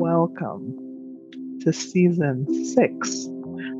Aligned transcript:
welcome 0.00 1.60
to 1.60 1.74
season 1.74 2.46
six 2.64 3.26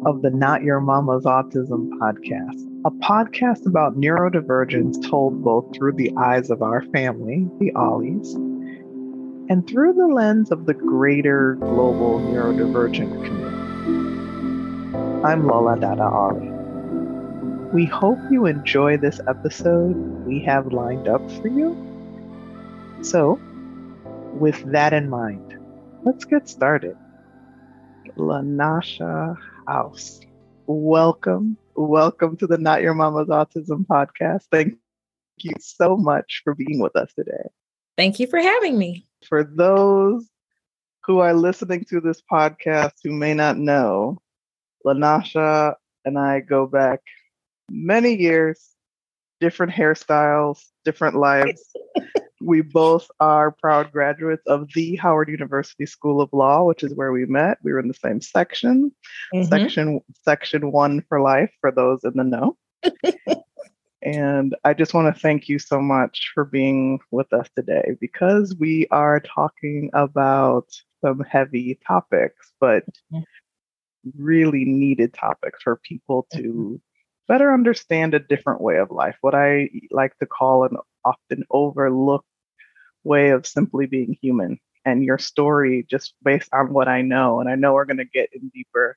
of 0.05 0.21
the 0.21 0.29
Not 0.29 0.63
Your 0.63 0.79
Mama's 0.79 1.25
Autism 1.25 1.89
podcast, 1.99 2.61
a 2.85 2.91
podcast 2.91 3.65
about 3.65 3.99
neurodivergence 3.99 5.09
told 5.09 5.43
both 5.43 5.75
through 5.75 5.95
the 5.95 6.13
eyes 6.19 6.51
of 6.51 6.61
our 6.61 6.83
family, 6.93 7.49
the 7.59 7.73
Ollies, 7.75 8.35
and 9.49 9.67
through 9.67 9.95
the 9.95 10.09
lens 10.09 10.51
of 10.51 10.67
the 10.67 10.75
greater 10.75 11.55
global 11.55 12.21
neurodivergent 12.21 13.25
community. 13.25 13.57
I'm 15.25 15.47
Lola 15.47 15.81
Dada 15.81 16.05
Ollie. 16.05 16.51
We 17.73 17.87
hope 17.87 18.19
you 18.31 18.45
enjoy 18.45 18.99
this 18.99 19.21
episode 19.27 19.97
we 20.27 20.45
have 20.45 20.71
lined 20.71 21.09
up 21.09 21.31
for 21.41 21.49
you. 21.49 21.75
So, 23.01 23.41
with 24.35 24.63
that 24.71 24.93
in 24.93 25.09
mind, 25.09 25.50
let's 26.03 26.25
get 26.25 26.49
started. 26.49 26.97
LaNasha 28.17 29.37
Houze, 29.67 30.21
welcome. 30.67 31.57
Welcome 31.75 32.37
to 32.39 32.47
the 32.47 32.59
Not 32.59 32.83
Your 32.83 32.95
Mama's 32.95 33.29
Autism 33.29 33.87
podcast. 33.87 34.45
Thank 34.51 34.75
you 35.39 35.53
so 35.59 35.97
much 35.97 36.41
for 36.43 36.55
being 36.55 36.81
with 36.81 36.97
us 36.97 37.13
today. 37.13 37.49
Thank 37.97 38.19
you 38.19 38.27
for 38.27 38.39
having 38.39 38.79
me. 38.79 39.07
For 39.29 39.45
those 39.45 40.27
who 41.05 41.19
are 41.19 41.35
listening 41.35 41.85
to 41.91 42.01
this 42.01 42.23
podcast 42.31 42.93
who 43.05 43.13
may 43.13 43.35
not 43.35 43.59
know, 43.59 44.19
Lanasha 44.87 45.75
and 46.05 46.19
I 46.19 46.41
go 46.41 46.67
back 46.67 47.01
many 47.71 48.15
years, 48.17 48.71
different 49.41 49.73
hairstyles, 49.73 50.63
different 50.85 51.17
lives. 51.17 51.63
we 52.41 52.63
both 52.63 53.11
are 53.21 53.51
proud 53.51 53.93
graduates 53.93 54.43
of 54.47 54.69
the 54.75 54.97
Howard 54.97 55.29
University 55.29 55.87
School 55.87 56.21
of 56.21 56.33
Law, 56.33 56.65
which 56.65 56.83
is 56.83 56.95
where 56.95 57.13
we 57.13 57.27
met. 57.27 57.59
We 57.63 57.73
were 57.73 57.81
in 57.81 57.89
the 57.89 57.95
same 57.95 58.21
section, 58.21 58.93
mm-hmm. 59.35 59.49
section 59.49 60.01
section 60.25 60.73
one 60.73 61.03
for 61.09 61.21
life 61.21 61.53
for 61.61 61.71
those 61.71 62.03
in 62.05 62.13
the 62.15 62.25
know. 62.25 62.57
and 64.03 64.57
I 64.65 64.73
just 64.73 64.95
want 64.95 65.15
to 65.15 65.21
thank 65.21 65.49
you 65.49 65.59
so 65.59 65.81
much 65.81 66.31
for 66.35 66.45
being 66.45 67.01
with 67.11 67.31
us 67.33 67.49
today 67.55 67.97
because 68.01 68.57
we 68.59 68.87
are 68.91 69.21
talking 69.21 69.91
about 69.93 70.67
some 71.03 71.21
heavy 71.21 71.79
topics, 71.87 72.53
but 72.59 72.85
mm-hmm. 73.13 73.21
really 74.17 74.65
needed 74.65 75.13
topics 75.13 75.63
for 75.63 75.77
people 75.77 76.27
to 76.33 76.43
mm-hmm. 76.43 76.75
better 77.29 77.53
understand 77.53 78.15
a 78.15 78.19
different 78.19 78.63
way 78.63 78.79
of 78.79 78.91
life, 78.91 79.17
what 79.21 79.35
I 79.35 79.69
like 79.91 80.17
to 80.19 80.27
call 80.27 80.65
an 80.65 80.77
often 81.05 81.45
overlooked 81.51 82.27
way 83.05 83.31
of 83.31 83.47
simply 83.47 83.87
being 83.87 84.17
human. 84.21 84.59
And 84.85 85.05
your 85.05 85.19
story, 85.19 85.87
just 85.89 86.15
based 86.23 86.49
on 86.53 86.73
what 86.73 86.89
I 86.89 87.03
know, 87.03 87.41
and 87.41 87.49
I 87.49 87.55
know 87.55 87.75
we're 87.75 87.85
going 87.85 87.99
to 87.99 88.05
get 88.07 88.31
in 88.33 88.51
deeper. 88.55 88.97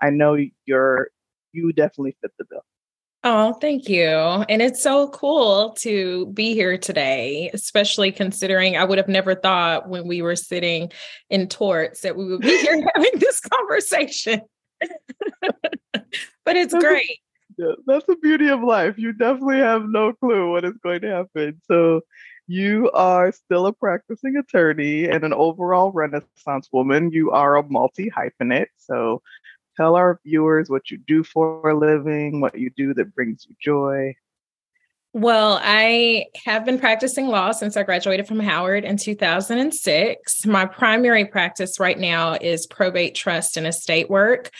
I 0.00 0.10
know 0.10 0.38
you're 0.64 1.10
you 1.52 1.72
definitely 1.72 2.16
fit 2.20 2.32
the 2.38 2.44
bill. 2.44 2.64
Oh, 3.24 3.54
thank 3.54 3.88
you. 3.88 4.08
And 4.08 4.62
it's 4.62 4.82
so 4.82 5.08
cool 5.08 5.70
to 5.78 6.26
be 6.26 6.54
here 6.54 6.78
today, 6.78 7.50
especially 7.52 8.12
considering 8.12 8.76
I 8.76 8.84
would 8.84 8.98
have 8.98 9.08
never 9.08 9.34
thought 9.34 9.88
when 9.88 10.06
we 10.06 10.22
were 10.22 10.36
sitting 10.36 10.92
in 11.28 11.48
torts 11.48 12.02
that 12.02 12.16
we 12.16 12.26
would 12.26 12.40
be 12.40 12.56
here 12.58 12.80
having 12.94 13.18
this 13.18 13.40
conversation. 13.40 14.42
but 15.42 16.56
it's 16.56 16.72
great. 16.74 17.18
Yeah, 17.58 17.72
that's 17.86 18.06
the 18.06 18.14
beauty 18.22 18.48
of 18.48 18.62
life. 18.62 18.96
You 18.98 19.12
definitely 19.12 19.58
have 19.58 19.82
no 19.88 20.12
clue 20.12 20.52
what 20.52 20.64
is 20.64 20.78
going 20.84 21.00
to 21.00 21.10
happen. 21.10 21.60
So 21.66 22.02
you 22.48 22.90
are 22.92 23.30
still 23.30 23.66
a 23.66 23.72
practicing 23.72 24.36
attorney 24.36 25.04
and 25.04 25.22
an 25.22 25.34
overall 25.34 25.92
Renaissance 25.92 26.68
woman. 26.72 27.12
You 27.12 27.30
are 27.30 27.56
a 27.56 27.62
multi 27.62 28.10
hyphenate. 28.10 28.68
So 28.78 29.22
tell 29.76 29.94
our 29.94 30.18
viewers 30.24 30.70
what 30.70 30.90
you 30.90 30.96
do 30.96 31.22
for 31.22 31.68
a 31.68 31.78
living, 31.78 32.40
what 32.40 32.58
you 32.58 32.70
do 32.70 32.94
that 32.94 33.14
brings 33.14 33.46
you 33.48 33.54
joy. 33.60 34.16
Well, 35.12 35.58
I 35.62 36.26
have 36.44 36.64
been 36.64 36.78
practicing 36.78 37.28
law 37.28 37.52
since 37.52 37.76
I 37.76 37.82
graduated 37.82 38.26
from 38.26 38.40
Howard 38.40 38.84
in 38.84 38.96
2006. 38.96 40.46
My 40.46 40.64
primary 40.64 41.26
practice 41.26 41.78
right 41.78 41.98
now 41.98 42.34
is 42.34 42.66
probate 42.66 43.14
trust 43.14 43.56
and 43.56 43.66
estate 43.66 44.08
work. 44.08 44.50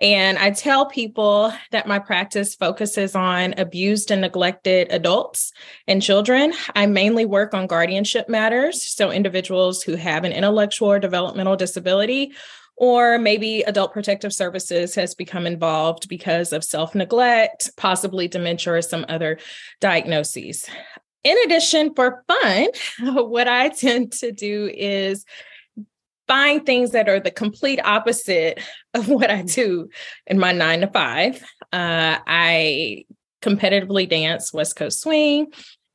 And 0.00 0.38
I 0.38 0.50
tell 0.50 0.86
people 0.86 1.52
that 1.72 1.86
my 1.86 1.98
practice 1.98 2.54
focuses 2.54 3.14
on 3.14 3.54
abused 3.58 4.10
and 4.10 4.22
neglected 4.22 4.88
adults 4.90 5.52
and 5.86 6.02
children. 6.02 6.54
I 6.74 6.86
mainly 6.86 7.26
work 7.26 7.52
on 7.52 7.66
guardianship 7.66 8.26
matters. 8.28 8.82
So, 8.82 9.10
individuals 9.10 9.82
who 9.82 9.96
have 9.96 10.24
an 10.24 10.32
intellectual 10.32 10.90
or 10.90 10.98
developmental 10.98 11.56
disability, 11.56 12.32
or 12.76 13.18
maybe 13.18 13.60
adult 13.62 13.92
protective 13.92 14.32
services 14.32 14.94
has 14.94 15.14
become 15.14 15.46
involved 15.46 16.08
because 16.08 16.54
of 16.54 16.64
self 16.64 16.94
neglect, 16.94 17.70
possibly 17.76 18.26
dementia, 18.26 18.72
or 18.72 18.82
some 18.82 19.04
other 19.08 19.38
diagnoses. 19.80 20.66
In 21.22 21.36
addition, 21.44 21.94
for 21.94 22.24
fun, 22.26 22.68
what 23.28 23.48
I 23.48 23.68
tend 23.68 24.12
to 24.12 24.32
do 24.32 24.70
is 24.72 25.26
find 26.30 26.64
things 26.64 26.92
that 26.92 27.08
are 27.08 27.18
the 27.18 27.32
complete 27.32 27.80
opposite 27.84 28.60
of 28.94 29.08
what 29.08 29.32
I 29.32 29.42
do 29.42 29.88
in 30.28 30.38
my 30.38 30.52
nine 30.52 30.82
to 30.82 30.86
five. 30.86 31.42
Uh, 31.72 32.18
I 32.24 33.04
competitively 33.42 34.08
dance 34.08 34.52
West 34.52 34.76
Coast 34.76 35.00
Swing. 35.00 35.48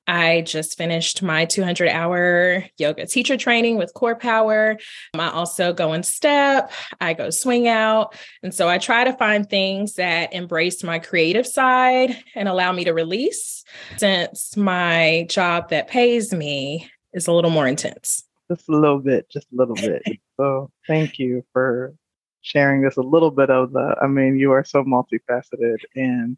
I 0.08 0.42
just 0.42 0.78
finished 0.78 1.24
my 1.24 1.46
200 1.46 1.88
hour 1.88 2.66
yoga 2.78 3.08
teacher 3.08 3.38
training 3.38 3.78
with 3.78 3.94
CorePower. 3.96 4.78
I 5.14 5.30
also 5.30 5.72
go 5.72 5.94
in 5.94 6.04
step, 6.04 6.70
I 7.00 7.14
go 7.14 7.30
swing 7.30 7.70
out. 7.70 8.14
And 8.44 8.54
so 8.54 8.68
I 8.68 8.78
try 8.78 9.06
to 9.06 9.14
find 9.14 9.50
things 9.50 9.94
that 9.94 10.34
embrace 10.34 10.84
my 10.84 11.00
creative 11.00 11.48
side 11.48 12.22
and 12.36 12.50
allow 12.50 12.74
me 12.74 12.84
to 12.84 12.92
release 12.92 13.64
since 13.96 14.58
my 14.58 15.28
job 15.30 15.70
that 15.70 15.88
pays 15.88 16.34
me 16.34 16.92
is 17.14 17.28
a 17.28 17.32
little 17.32 17.52
more 17.52 17.68
intense. 17.68 18.26
Just 18.52 18.68
a 18.70 18.74
little 18.74 19.00
bit, 19.00 19.30
just 19.32 19.48
a 19.54 19.56
little 19.56 19.76
bit. 19.76 20.04
So 20.38 20.72
thank 20.88 21.20
you 21.20 21.44
for 21.54 21.96
sharing 22.42 22.82
this 22.82 22.98
a 22.98 23.02
little 23.02 23.32
bit 23.32 23.50
of 23.50 23.72
the. 23.72 23.96
I 24.02 24.08
mean, 24.08 24.38
you 24.38 24.52
are 24.52 24.64
so 24.64 24.84
multifaceted, 24.84 25.78
and 25.96 26.38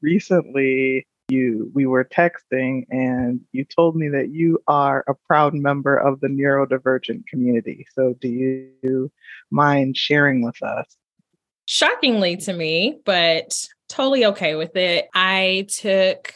recently 0.00 1.06
you 1.28 1.70
we 1.74 1.86
were 1.86 2.04
texting, 2.04 2.86
and 2.90 3.40
you 3.52 3.64
told 3.64 3.96
me 3.96 4.08
that 4.08 4.30
you 4.30 4.62
are 4.68 5.04
a 5.08 5.14
proud 5.14 5.54
member 5.54 5.96
of 5.96 6.20
the 6.20 6.28
neurodivergent 6.28 7.26
community. 7.26 7.86
So 7.94 8.14
do 8.20 8.28
you 8.28 9.10
mind 9.50 9.96
sharing 9.96 10.42
with 10.44 10.62
us? 10.62 10.86
Shockingly 11.66 12.36
to 12.38 12.52
me, 12.52 13.00
but 13.04 13.54
totally 13.88 14.26
okay 14.26 14.56
with 14.56 14.76
it. 14.76 15.08
I 15.14 15.66
took 15.70 16.34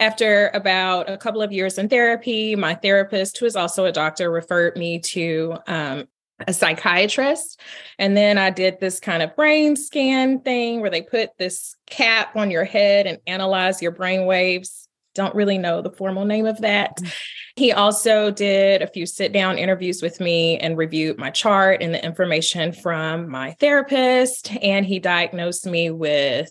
after 0.00 0.50
about 0.54 1.08
a 1.10 1.18
couple 1.18 1.42
of 1.42 1.52
years 1.52 1.78
in 1.78 1.88
therapy, 1.88 2.56
my 2.56 2.74
therapist, 2.74 3.38
who 3.38 3.46
is 3.46 3.54
also 3.54 3.84
a 3.84 3.92
doctor, 3.92 4.30
referred 4.30 4.76
me 4.76 4.98
to 4.98 5.58
um, 5.66 6.08
a 6.46 6.54
psychiatrist. 6.54 7.60
And 7.98 8.16
then 8.16 8.38
I 8.38 8.50
did 8.50 8.80
this 8.80 8.98
kind 8.98 9.22
of 9.22 9.36
brain 9.36 9.76
scan 9.76 10.40
thing 10.40 10.80
where 10.80 10.90
they 10.90 11.02
put 11.02 11.36
this 11.36 11.76
cap 11.86 12.34
on 12.34 12.50
your 12.50 12.64
head 12.64 13.06
and 13.06 13.18
analyze 13.26 13.82
your 13.82 13.92
brain 13.92 14.24
waves. 14.24 14.88
Don't 15.14 15.34
really 15.34 15.58
know 15.58 15.82
the 15.82 15.90
formal 15.90 16.24
name 16.24 16.46
of 16.46 16.62
that. 16.62 16.96
Mm. 16.96 17.12
He 17.56 17.72
also 17.72 18.30
did 18.30 18.80
a 18.80 18.86
few 18.86 19.04
sit 19.04 19.32
down 19.32 19.58
interviews 19.58 20.00
with 20.00 20.18
me 20.18 20.56
and 20.58 20.78
reviewed 20.78 21.18
my 21.18 21.30
chart 21.30 21.82
and 21.82 21.92
the 21.92 22.02
information 22.02 22.72
from 22.72 23.28
my 23.28 23.52
therapist. 23.60 24.50
And 24.62 24.86
he 24.86 24.98
diagnosed 24.98 25.66
me 25.66 25.90
with 25.90 26.50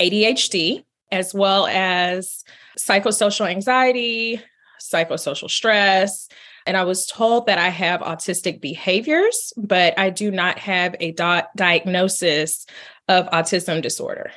ADHD, 0.00 0.82
as 1.10 1.34
well 1.34 1.66
as 1.66 2.44
psychosocial 2.78 3.48
anxiety, 3.48 4.40
psychosocial 4.80 5.50
stress. 5.50 6.28
And 6.66 6.76
I 6.76 6.84
was 6.84 7.06
told 7.06 7.46
that 7.46 7.58
I 7.58 7.68
have 7.68 8.00
autistic 8.00 8.60
behaviors, 8.60 9.52
but 9.56 9.98
I 9.98 10.10
do 10.10 10.30
not 10.30 10.58
have 10.58 10.96
a 11.00 11.12
do- 11.12 11.46
diagnosis 11.56 12.66
of 13.08 13.30
autism 13.30 13.82
disorder. 13.82 14.32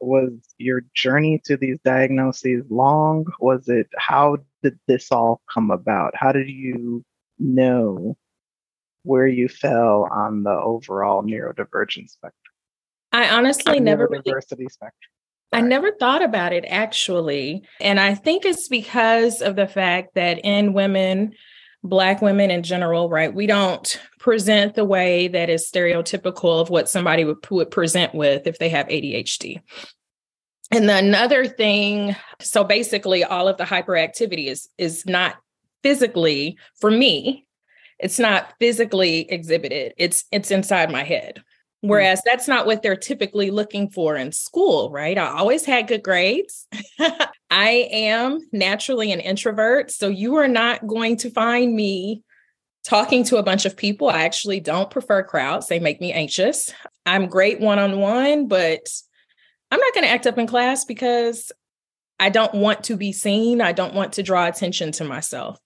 Was 0.00 0.32
your 0.58 0.82
journey 0.94 1.40
to 1.44 1.56
these 1.56 1.78
diagnoses 1.84 2.64
long? 2.70 3.26
Was 3.40 3.68
it, 3.68 3.88
how 3.96 4.38
did 4.62 4.78
this 4.86 5.12
all 5.12 5.40
come 5.52 5.70
about? 5.70 6.14
How 6.16 6.32
did 6.32 6.48
you 6.48 7.04
know 7.38 8.16
where 9.04 9.26
you 9.26 9.48
fell 9.48 10.08
on 10.10 10.44
the 10.44 10.50
overall 10.50 11.22
neurodivergent 11.22 12.10
spectrum? 12.10 12.32
I 13.12 13.28
honestly 13.28 13.80
never 13.80 14.08
neurodiversity 14.08 14.58
really, 14.58 14.68
spectrum. 14.68 15.10
I 15.52 15.60
never 15.60 15.92
thought 15.92 16.22
about 16.22 16.52
it 16.52 16.64
actually. 16.68 17.62
And 17.80 18.00
I 18.00 18.14
think 18.14 18.44
it's 18.44 18.68
because 18.68 19.42
of 19.42 19.56
the 19.56 19.66
fact 19.68 20.14
that 20.14 20.38
in 20.44 20.72
women, 20.72 21.34
Black 21.84 22.22
women 22.22 22.50
in 22.50 22.62
general, 22.62 23.08
right, 23.10 23.34
we 23.34 23.46
don't 23.46 24.00
present 24.20 24.74
the 24.74 24.84
way 24.84 25.28
that 25.28 25.50
is 25.50 25.68
stereotypical 25.68 26.60
of 26.60 26.70
what 26.70 26.88
somebody 26.88 27.24
would, 27.24 27.38
would 27.50 27.70
present 27.70 28.14
with 28.14 28.46
if 28.46 28.58
they 28.58 28.68
have 28.68 28.86
ADHD. 28.86 29.60
And 30.70 30.88
the 30.88 30.96
another 30.96 31.44
thing, 31.46 32.16
so 32.40 32.64
basically 32.64 33.24
all 33.24 33.48
of 33.48 33.56
the 33.58 33.64
hyperactivity 33.64 34.46
is 34.46 34.68
is 34.78 35.04
not 35.06 35.36
physically 35.82 36.56
for 36.80 36.90
me 36.90 37.46
It's 37.98 38.18
not 38.18 38.54
physically 38.58 39.30
exhibited. 39.30 39.94
It's 39.96 40.24
it's 40.32 40.50
inside 40.50 40.90
my 40.90 41.04
head. 41.04 41.42
Whereas 41.82 42.20
mm. 42.20 42.22
that's 42.24 42.48
not 42.48 42.64
what 42.64 42.82
they're 42.82 42.96
typically 42.96 43.50
looking 43.50 43.90
for 43.90 44.16
in 44.16 44.32
school, 44.32 44.90
right? 44.90 45.18
I 45.18 45.36
always 45.36 45.64
had 45.64 45.88
good 45.88 46.02
grades. 46.02 46.66
I 47.50 47.88
am 47.90 48.40
naturally 48.52 49.12
an 49.12 49.20
introvert. 49.20 49.90
So 49.90 50.08
you 50.08 50.36
are 50.36 50.48
not 50.48 50.86
going 50.86 51.16
to 51.18 51.30
find 51.30 51.74
me 51.74 52.22
talking 52.84 53.24
to 53.24 53.36
a 53.36 53.42
bunch 53.42 53.64
of 53.64 53.76
people. 53.76 54.08
I 54.08 54.22
actually 54.22 54.60
don't 54.60 54.90
prefer 54.90 55.22
crowds, 55.22 55.66
they 55.66 55.80
make 55.80 56.00
me 56.00 56.12
anxious. 56.12 56.72
I'm 57.04 57.26
great 57.26 57.60
one 57.60 57.78
on 57.78 57.98
one, 57.98 58.46
but 58.46 58.88
I'm 59.70 59.80
not 59.80 59.94
going 59.94 60.04
to 60.04 60.10
act 60.10 60.26
up 60.26 60.38
in 60.38 60.46
class 60.46 60.84
because 60.84 61.50
I 62.20 62.28
don't 62.28 62.54
want 62.54 62.84
to 62.84 62.96
be 62.96 63.12
seen. 63.12 63.60
I 63.60 63.72
don't 63.72 63.94
want 63.94 64.14
to 64.14 64.22
draw 64.22 64.46
attention 64.46 64.92
to 64.92 65.04
myself. 65.04 65.58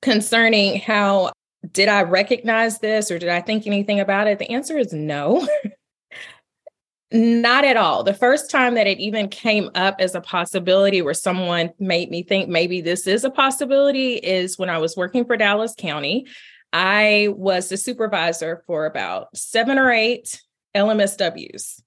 Concerning 0.00 0.80
how 0.80 1.31
did 1.70 1.88
I 1.88 2.02
recognize 2.02 2.78
this 2.78 3.10
or 3.10 3.18
did 3.18 3.28
I 3.28 3.40
think 3.40 3.66
anything 3.66 4.00
about 4.00 4.26
it? 4.26 4.38
The 4.38 4.50
answer 4.50 4.76
is 4.78 4.92
no. 4.92 5.46
Not 7.12 7.66
at 7.66 7.76
all. 7.76 8.02
The 8.02 8.14
first 8.14 8.50
time 8.50 8.74
that 8.74 8.86
it 8.86 8.98
even 8.98 9.28
came 9.28 9.70
up 9.74 9.96
as 9.98 10.14
a 10.14 10.20
possibility 10.20 11.02
where 11.02 11.12
someone 11.12 11.70
made 11.78 12.10
me 12.10 12.22
think 12.22 12.48
maybe 12.48 12.80
this 12.80 13.06
is 13.06 13.22
a 13.22 13.30
possibility 13.30 14.14
is 14.14 14.58
when 14.58 14.70
I 14.70 14.78
was 14.78 14.96
working 14.96 15.26
for 15.26 15.36
Dallas 15.36 15.74
County. 15.76 16.26
I 16.72 17.28
was 17.32 17.68
the 17.68 17.76
supervisor 17.76 18.62
for 18.66 18.86
about 18.86 19.36
seven 19.36 19.78
or 19.78 19.92
eight 19.92 20.40
LMSWs, 20.74 21.82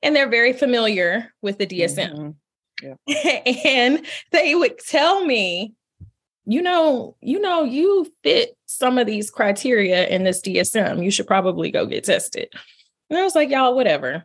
and 0.00 0.14
they're 0.14 0.30
very 0.30 0.52
familiar 0.52 1.34
with 1.42 1.58
the 1.58 1.66
DSM. 1.66 2.12
Mm-hmm. 2.12 2.94
Yeah. 3.06 3.40
and 3.64 4.06
they 4.30 4.54
would 4.54 4.78
tell 4.78 5.24
me, 5.24 5.74
you 6.48 6.62
know, 6.62 7.14
you 7.20 7.38
know, 7.38 7.62
you 7.62 8.10
fit 8.22 8.56
some 8.64 8.96
of 8.96 9.06
these 9.06 9.30
criteria 9.30 10.08
in 10.08 10.24
this 10.24 10.40
DSM. 10.40 11.04
You 11.04 11.10
should 11.10 11.26
probably 11.26 11.70
go 11.70 11.84
get 11.84 12.04
tested. 12.04 12.48
And 13.10 13.18
I 13.18 13.22
was 13.22 13.34
like, 13.34 13.50
y'all, 13.50 13.74
whatever. 13.74 14.24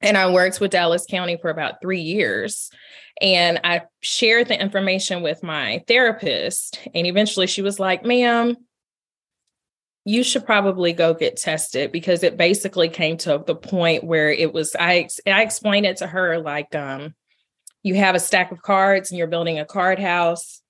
And 0.00 0.18
I 0.18 0.32
worked 0.32 0.60
with 0.60 0.72
Dallas 0.72 1.06
County 1.08 1.38
for 1.40 1.48
about 1.48 1.80
three 1.80 2.00
years. 2.00 2.70
And 3.20 3.60
I 3.62 3.82
shared 4.00 4.48
the 4.48 4.60
information 4.60 5.22
with 5.22 5.44
my 5.44 5.84
therapist. 5.86 6.80
And 6.92 7.06
eventually 7.06 7.46
she 7.46 7.62
was 7.62 7.78
like, 7.78 8.04
ma'am, 8.04 8.56
you 10.04 10.24
should 10.24 10.44
probably 10.44 10.92
go 10.92 11.14
get 11.14 11.36
tested 11.36 11.92
because 11.92 12.24
it 12.24 12.36
basically 12.36 12.88
came 12.88 13.16
to 13.18 13.44
the 13.46 13.54
point 13.54 14.02
where 14.02 14.30
it 14.30 14.52
was 14.52 14.74
I 14.78 15.08
I 15.24 15.42
explained 15.42 15.86
it 15.86 15.98
to 15.98 16.06
her 16.06 16.38
like 16.38 16.74
um 16.74 17.14
you 17.82 17.94
have 17.94 18.14
a 18.14 18.20
stack 18.20 18.50
of 18.50 18.62
cards 18.62 19.10
and 19.10 19.18
you're 19.18 19.26
building 19.26 19.58
a 19.58 19.66
card 19.66 19.98
house 19.98 20.62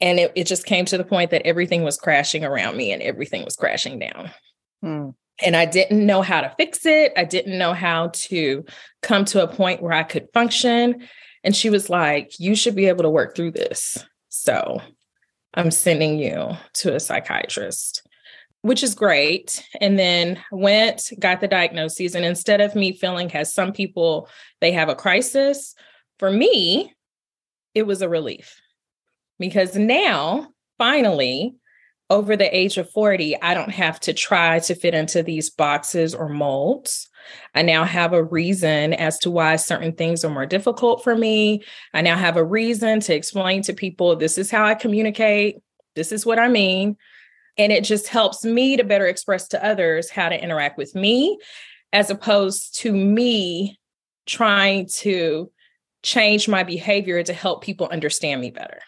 and 0.00 0.18
it, 0.20 0.32
it 0.34 0.46
just 0.46 0.64
came 0.64 0.84
to 0.86 0.98
the 0.98 1.04
point 1.04 1.30
that 1.30 1.46
everything 1.46 1.82
was 1.82 1.96
crashing 1.96 2.44
around 2.44 2.76
me 2.76 2.92
and 2.92 3.02
everything 3.02 3.44
was 3.44 3.56
crashing 3.56 3.98
down. 3.98 4.30
Hmm. 4.82 5.10
And 5.44 5.56
I 5.56 5.66
didn't 5.66 6.04
know 6.04 6.22
how 6.22 6.40
to 6.40 6.54
fix 6.56 6.84
it. 6.84 7.12
I 7.16 7.24
didn't 7.24 7.58
know 7.58 7.72
how 7.72 8.08
to 8.08 8.64
come 9.02 9.24
to 9.26 9.42
a 9.42 9.52
point 9.52 9.82
where 9.82 9.92
I 9.92 10.02
could 10.02 10.28
function. 10.34 11.08
And 11.44 11.54
she 11.54 11.70
was 11.70 11.88
like, 11.88 12.38
You 12.38 12.54
should 12.54 12.74
be 12.74 12.86
able 12.86 13.04
to 13.04 13.10
work 13.10 13.36
through 13.36 13.52
this. 13.52 14.04
So 14.28 14.80
I'm 15.54 15.70
sending 15.70 16.18
you 16.18 16.50
to 16.74 16.94
a 16.94 17.00
psychiatrist, 17.00 18.02
which 18.62 18.82
is 18.82 18.94
great. 18.94 19.64
And 19.80 19.98
then 19.98 20.40
went, 20.50 21.10
got 21.18 21.40
the 21.40 21.48
diagnosis. 21.48 22.14
And 22.14 22.24
instead 22.24 22.60
of 22.60 22.74
me 22.74 22.92
feeling 22.92 23.32
as 23.32 23.54
some 23.54 23.72
people, 23.72 24.28
they 24.60 24.72
have 24.72 24.88
a 24.88 24.96
crisis, 24.96 25.74
for 26.18 26.30
me, 26.30 26.92
it 27.74 27.86
was 27.86 28.02
a 28.02 28.08
relief 28.08 28.60
because 29.38 29.76
now, 29.76 30.48
finally, 30.78 31.56
over 32.10 32.36
the 32.36 32.56
age 32.56 32.78
of 32.78 32.90
40, 32.90 33.40
I 33.42 33.54
don't 33.54 33.70
have 33.70 34.00
to 34.00 34.14
try 34.14 34.58
to 34.60 34.74
fit 34.74 34.94
into 34.94 35.22
these 35.22 35.50
boxes 35.50 36.14
or 36.14 36.28
molds. 36.28 37.08
I 37.54 37.62
now 37.62 37.84
have 37.84 38.14
a 38.14 38.24
reason 38.24 38.94
as 38.94 39.18
to 39.18 39.30
why 39.30 39.56
certain 39.56 39.92
things 39.92 40.24
are 40.24 40.30
more 40.30 40.46
difficult 40.46 41.04
for 41.04 41.14
me. 41.14 41.62
I 41.92 42.00
now 42.00 42.16
have 42.16 42.36
a 42.36 42.44
reason 42.44 43.00
to 43.00 43.14
explain 43.14 43.62
to 43.62 43.74
people 43.74 44.16
this 44.16 44.38
is 44.38 44.50
how 44.50 44.64
I 44.64 44.74
communicate, 44.74 45.56
this 45.96 46.10
is 46.10 46.24
what 46.24 46.38
I 46.38 46.48
mean. 46.48 46.96
And 47.58 47.72
it 47.72 47.84
just 47.84 48.08
helps 48.08 48.44
me 48.44 48.76
to 48.76 48.84
better 48.84 49.06
express 49.06 49.48
to 49.48 49.64
others 49.64 50.08
how 50.08 50.28
to 50.28 50.42
interact 50.42 50.78
with 50.78 50.94
me, 50.94 51.38
as 51.92 52.08
opposed 52.08 52.78
to 52.80 52.92
me 52.92 53.78
trying 54.26 54.86
to 54.98 55.50
change 56.02 56.48
my 56.48 56.62
behavior 56.62 57.22
to 57.22 57.32
help 57.32 57.64
people 57.64 57.88
understand 57.90 58.40
me 58.40 58.50
better. 58.50 58.78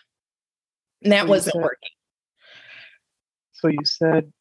And 1.02 1.12
that 1.12 1.28
wasn't 1.28 1.56
working. 1.56 1.90
So 3.52 3.68
you 3.68 3.84
said 3.84 4.32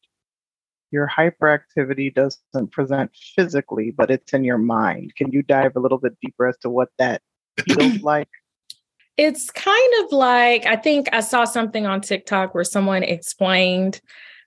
your 0.90 1.08
hyperactivity 1.08 2.12
doesn't 2.14 2.72
present 2.72 3.10
physically, 3.14 3.90
but 3.90 4.10
it's 4.10 4.32
in 4.32 4.44
your 4.44 4.58
mind. 4.58 5.14
Can 5.16 5.30
you 5.30 5.42
dive 5.42 5.76
a 5.76 5.80
little 5.80 5.98
bit 5.98 6.16
deeper 6.20 6.48
as 6.48 6.56
to 6.58 6.70
what 6.70 6.88
that 6.98 7.22
feels 7.66 8.00
like? 8.02 8.28
It's 9.16 9.50
kind 9.50 9.92
of 10.04 10.12
like 10.12 10.66
I 10.66 10.76
think 10.76 11.08
I 11.12 11.20
saw 11.20 11.44
something 11.44 11.86
on 11.86 12.00
TikTok 12.00 12.54
where 12.54 12.64
someone 12.64 13.02
explained 13.02 14.00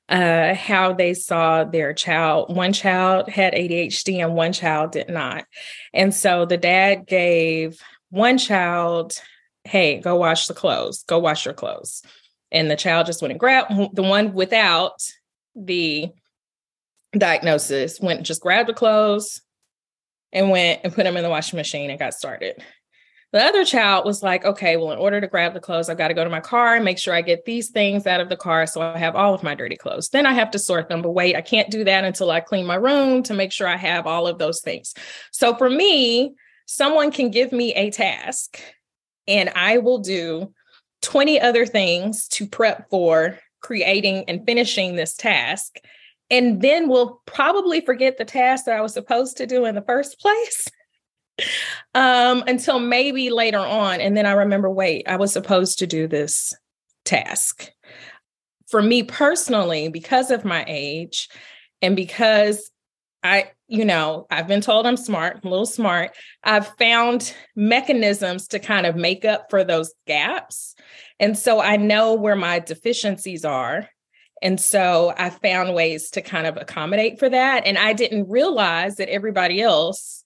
uh, 0.09 0.53
how 0.55 0.93
they 0.93 1.13
saw 1.13 1.63
their 1.63 1.93
child. 1.93 2.53
One 2.53 2.73
child 2.73 3.29
had 3.29 3.53
ADHD 3.53 4.23
and 4.23 4.35
one 4.35 4.51
child 4.51 4.91
did 4.91 5.09
not. 5.09 5.45
And 5.93 6.13
so 6.13 6.45
the 6.45 6.57
dad 6.57 7.07
gave 7.07 7.79
one 8.09 8.37
child, 8.37 9.21
hey, 9.65 9.99
go 9.99 10.15
wash 10.15 10.47
the 10.47 10.53
clothes, 10.53 11.03
go 11.03 11.19
wash 11.19 11.45
your 11.45 11.53
clothes. 11.53 12.03
And 12.51 12.69
the 12.69 12.75
child 12.75 13.07
just 13.07 13.21
went 13.21 13.31
and 13.31 13.39
grabbed 13.39 13.95
the 13.95 14.03
one 14.03 14.33
without 14.33 15.01
the 15.55 16.09
diagnosis 17.17 17.99
went 17.99 18.23
just 18.23 18.41
grabbed 18.41 18.69
the 18.69 18.73
clothes 18.73 19.41
and 20.31 20.49
went 20.49 20.81
and 20.83 20.93
put 20.93 21.03
them 21.03 21.15
in 21.15 21.23
the 21.23 21.29
washing 21.29 21.57
machine 21.57 21.89
and 21.89 21.99
got 21.99 22.13
started. 22.13 22.61
The 23.31 23.43
other 23.43 23.65
child 23.65 24.05
was 24.05 24.21
like 24.21 24.45
okay 24.45 24.77
well 24.77 24.91
in 24.91 24.99
order 24.99 25.19
to 25.19 25.27
grab 25.27 25.55
the 25.55 25.59
clothes 25.59 25.89
i've 25.89 25.97
got 25.97 26.09
to 26.09 26.13
go 26.13 26.23
to 26.23 26.29
my 26.29 26.39
car 26.39 26.75
and 26.75 26.85
make 26.85 26.99
sure 26.99 27.15
i 27.15 27.21
get 27.21 27.45
these 27.45 27.71
things 27.71 28.05
out 28.05 28.21
of 28.21 28.29
the 28.29 28.37
car 28.37 28.67
so 28.67 28.79
i 28.79 28.97
have 28.97 29.15
all 29.15 29.33
of 29.33 29.41
my 29.41 29.55
dirty 29.55 29.75
clothes. 29.75 30.09
Then 30.09 30.27
i 30.27 30.33
have 30.33 30.51
to 30.51 30.59
sort 30.59 30.87
them 30.87 31.01
but 31.01 31.11
wait 31.11 31.35
i 31.35 31.41
can't 31.41 31.71
do 31.71 31.83
that 31.83 32.03
until 32.03 32.29
i 32.29 32.39
clean 32.39 32.65
my 32.65 32.75
room 32.75 33.23
to 33.23 33.33
make 33.33 33.51
sure 33.51 33.67
i 33.67 33.75
have 33.75 34.05
all 34.05 34.27
of 34.27 34.37
those 34.37 34.61
things. 34.61 34.93
So 35.31 35.55
for 35.55 35.69
me 35.69 36.35
someone 36.67 37.11
can 37.11 37.31
give 37.31 37.51
me 37.51 37.73
a 37.73 37.89
task 37.89 38.59
and 39.27 39.49
i 39.55 39.77
will 39.77 39.99
do 39.99 40.51
20 41.03 41.39
other 41.39 41.65
things 41.65 42.27
to 42.29 42.47
prep 42.47 42.89
for 42.89 43.37
creating 43.63 44.25
and 44.27 44.45
finishing 44.45 44.95
this 44.95 45.15
task. 45.15 45.77
And 46.29 46.61
then 46.61 46.87
we'll 46.87 47.21
probably 47.25 47.81
forget 47.81 48.17
the 48.17 48.25
task 48.25 48.65
that 48.65 48.77
I 48.77 48.81
was 48.81 48.93
supposed 48.93 49.37
to 49.37 49.45
do 49.45 49.65
in 49.65 49.75
the 49.75 49.81
first 49.81 50.19
place 50.21 50.67
um, 51.93 52.43
until 52.47 52.79
maybe 52.79 53.29
later 53.29 53.59
on. 53.59 54.01
And 54.01 54.15
then 54.15 54.25
I 54.25 54.33
remember 54.33 54.69
wait, 54.69 55.07
I 55.07 55.17
was 55.17 55.33
supposed 55.33 55.79
to 55.79 55.87
do 55.87 56.07
this 56.07 56.53
task. 57.05 57.69
For 58.69 58.81
me 58.81 59.03
personally, 59.03 59.89
because 59.89 60.31
of 60.31 60.45
my 60.45 60.65
age 60.67 61.29
and 61.81 61.95
because 61.95 62.71
I, 63.23 63.51
you 63.67 63.85
know, 63.85 64.27
I've 64.29 64.47
been 64.47 64.61
told 64.61 64.85
I'm 64.85 64.97
smart, 64.97 65.39
I'm 65.41 65.47
a 65.47 65.49
little 65.49 65.65
smart. 65.65 66.11
I've 66.43 66.67
found 66.77 67.33
mechanisms 67.55 68.47
to 68.49 68.59
kind 68.59 68.85
of 68.85 68.95
make 68.95 69.23
up 69.23 69.47
for 69.49 69.63
those 69.63 69.93
gaps. 70.05 70.75
And 71.19 71.37
so 71.37 71.61
I 71.61 71.77
know 71.77 72.15
where 72.15 72.35
my 72.35 72.59
deficiencies 72.59 73.45
are. 73.45 73.87
And 74.41 74.59
so 74.59 75.13
I 75.17 75.29
found 75.29 75.73
ways 75.73 76.09
to 76.11 76.21
kind 76.21 76.45
of 76.45 76.57
accommodate 76.57 77.17
for 77.17 77.29
that. 77.29 77.65
And 77.65 77.77
I 77.77 77.93
didn't 77.93 78.29
realize 78.29 78.97
that 78.97 79.09
everybody 79.09 79.61
else 79.61 80.25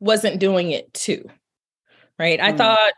wasn't 0.00 0.40
doing 0.40 0.72
it 0.72 0.92
too. 0.92 1.24
Right. 2.18 2.40
Mm. 2.40 2.42
I 2.42 2.56
thought 2.56 2.92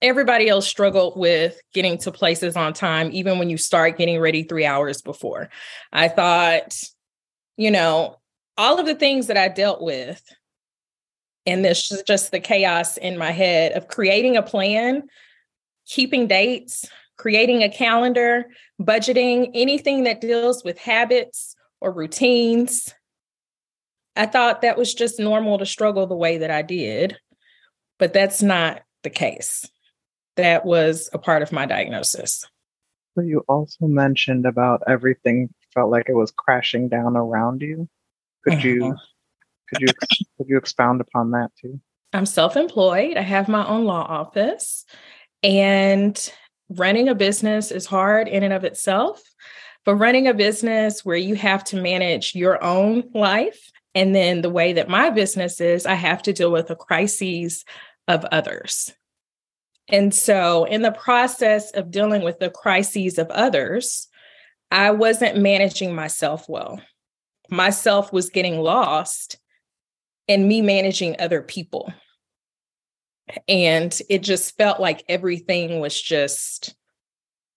everybody 0.00 0.48
else 0.48 0.66
struggled 0.66 1.18
with 1.18 1.60
getting 1.74 1.98
to 1.98 2.12
places 2.12 2.56
on 2.56 2.72
time, 2.72 3.10
even 3.12 3.40
when 3.40 3.50
you 3.50 3.58
start 3.58 3.98
getting 3.98 4.20
ready 4.20 4.44
three 4.44 4.64
hours 4.64 5.02
before. 5.02 5.50
I 5.92 6.06
thought, 6.06 6.80
you 7.56 7.72
know, 7.72 8.19
all 8.60 8.78
of 8.78 8.84
the 8.84 8.94
things 8.94 9.26
that 9.28 9.38
I 9.38 9.48
dealt 9.48 9.80
with, 9.80 10.22
and 11.46 11.64
this 11.64 11.90
is 11.90 12.02
just 12.02 12.30
the 12.30 12.40
chaos 12.40 12.98
in 12.98 13.16
my 13.16 13.30
head 13.30 13.72
of 13.72 13.88
creating 13.88 14.36
a 14.36 14.42
plan, 14.42 15.04
keeping 15.86 16.26
dates, 16.26 16.86
creating 17.16 17.62
a 17.62 17.70
calendar, 17.70 18.44
budgeting, 18.78 19.50
anything 19.54 20.04
that 20.04 20.20
deals 20.20 20.62
with 20.62 20.76
habits 20.76 21.56
or 21.80 21.90
routines. 21.90 22.94
I 24.14 24.26
thought 24.26 24.60
that 24.60 24.76
was 24.76 24.92
just 24.92 25.18
normal 25.18 25.56
to 25.56 25.64
struggle 25.64 26.06
the 26.06 26.14
way 26.14 26.36
that 26.36 26.50
I 26.50 26.60
did, 26.60 27.16
but 27.98 28.12
that's 28.12 28.42
not 28.42 28.82
the 29.04 29.10
case. 29.10 29.66
That 30.36 30.66
was 30.66 31.08
a 31.14 31.18
part 31.18 31.40
of 31.40 31.50
my 31.50 31.64
diagnosis. 31.64 32.44
So 33.14 33.22
you 33.22 33.42
also 33.48 33.86
mentioned 33.86 34.44
about 34.44 34.82
everything 34.86 35.48
felt 35.72 35.90
like 35.90 36.10
it 36.10 36.14
was 36.14 36.30
crashing 36.30 36.90
down 36.90 37.16
around 37.16 37.62
you. 37.62 37.88
Could 38.44 38.62
you 38.64 38.96
could 39.68 39.80
you 39.80 39.88
could 40.36 40.48
you 40.48 40.56
expound 40.56 41.00
upon 41.00 41.30
that 41.32 41.50
too? 41.60 41.80
I'm 42.12 42.26
self-employed. 42.26 43.16
I 43.16 43.22
have 43.22 43.48
my 43.48 43.66
own 43.66 43.84
law 43.84 44.02
office 44.02 44.84
and 45.42 46.32
running 46.70 47.08
a 47.08 47.14
business 47.14 47.70
is 47.70 47.86
hard 47.86 48.28
in 48.28 48.42
and 48.42 48.52
of 48.52 48.64
itself. 48.64 49.22
But 49.84 49.94
running 49.96 50.28
a 50.28 50.34
business 50.34 51.04
where 51.04 51.16
you 51.16 51.34
have 51.36 51.64
to 51.64 51.76
manage 51.76 52.34
your 52.34 52.62
own 52.62 53.04
life, 53.14 53.70
and 53.94 54.14
then 54.14 54.42
the 54.42 54.50
way 54.50 54.74
that 54.74 54.90
my 54.90 55.10
business 55.10 55.60
is, 55.60 55.86
I 55.86 55.94
have 55.94 56.22
to 56.24 56.32
deal 56.32 56.52
with 56.52 56.68
the 56.68 56.76
crises 56.76 57.64
of 58.06 58.24
others. 58.26 58.92
And 59.88 60.14
so, 60.14 60.64
in 60.64 60.82
the 60.82 60.92
process 60.92 61.72
of 61.72 61.90
dealing 61.90 62.22
with 62.22 62.38
the 62.38 62.50
crises 62.50 63.18
of 63.18 63.30
others, 63.30 64.06
I 64.70 64.90
wasn't 64.92 65.38
managing 65.38 65.94
myself 65.94 66.48
well. 66.48 66.80
Myself 67.50 68.12
was 68.12 68.30
getting 68.30 68.60
lost 68.60 69.38
in 70.28 70.46
me 70.46 70.62
managing 70.62 71.16
other 71.18 71.42
people. 71.42 71.92
And 73.48 73.96
it 74.08 74.22
just 74.22 74.56
felt 74.56 74.80
like 74.80 75.04
everything 75.08 75.80
was 75.80 76.00
just 76.00 76.74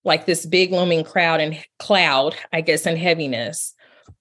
like 0.04 0.26
this 0.26 0.46
big 0.46 0.72
looming 0.72 1.04
crowd 1.04 1.40
and 1.40 1.58
cloud, 1.80 2.36
I 2.52 2.62
guess, 2.62 2.86
and 2.86 2.98
heaviness 2.98 3.74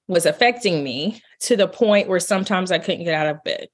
was 0.09 0.26
affecting 0.26 0.85
me 0.85 1.21
to 1.41 1.57
the 1.57 1.69
point 1.69 2.09
where 2.09 2.21
sometimes 2.21 2.71
I 2.71 2.79
couldn't 2.79 3.05
get 3.05 3.14
out 3.14 3.26
of 3.26 3.43
bed, 3.43 3.69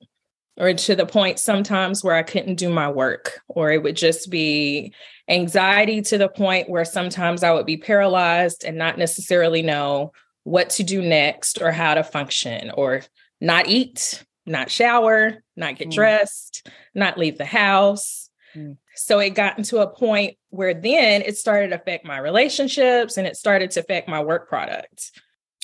or 0.57 0.73
to 0.73 0.97
the 0.97 1.07
point 1.07 1.39
sometimes 1.39 2.03
where 2.03 2.15
I 2.15 2.23
couldn't 2.23 2.55
do 2.55 2.71
my 2.71 2.89
work, 2.89 3.41
or 3.49 3.71
it 3.71 3.83
would 3.83 3.97
just 3.97 4.31
be 4.31 4.95
anxiety 5.29 6.01
to 6.03 6.19
the 6.19 6.29
point 6.29 6.71
where 6.71 6.85
sometimes 6.85 7.43
I 7.43 7.53
would 7.53 7.67
be 7.67 7.77
paralyzed 7.77 8.65
and 8.65 8.79
not 8.79 8.99
necessarily 8.99 9.63
know 9.63 10.13
what 10.49 10.71
to 10.71 10.83
do 10.83 11.03
next 11.03 11.61
or 11.61 11.71
how 11.71 11.95
to 11.95 12.03
function, 12.03 12.71
or 12.75 13.03
not 13.41 13.69
eat, 13.69 14.25
not 14.47 14.71
shower, 14.71 15.43
not 15.57 15.77
get 15.77 15.89
mm. 15.89 15.95
dressed, 15.95 16.69
not 16.95 17.19
leave 17.19 17.39
the 17.39 17.45
house. 17.45 18.31
Mm. 18.55 18.79
So 18.95 19.19
it 19.19 19.31
got 19.31 19.59
into 19.59 19.79
a 19.79 19.87
point 19.87 20.37
where 20.51 20.75
then 20.75 21.23
it 21.23 21.37
started 21.37 21.69
to 21.69 21.77
affect 21.77 22.05
my 22.05 22.19
relationships 22.19 23.17
and 23.17 23.27
it 23.27 23.37
started 23.37 23.71
to 23.73 23.81
affect 23.81 24.09
my 24.09 24.23
work 24.23 24.49
product. 24.49 25.13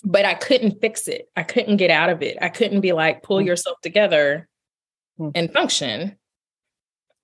But 0.04 0.26
I 0.26 0.34
couldn't 0.34 0.80
fix 0.80 1.08
it. 1.08 1.28
I 1.34 1.42
couldn't 1.44 1.78
get 1.78 1.90
out 1.90 2.10
of 2.10 2.22
it. 2.22 2.36
I 2.42 2.50
couldn't 2.50 2.82
be 2.82 2.92
like, 2.92 3.22
pull 3.22 3.38
mm. 3.38 3.46
yourself 3.46 3.80
together 3.80 4.48
mm. 5.18 5.32
and 5.34 5.52
function. 5.52 6.16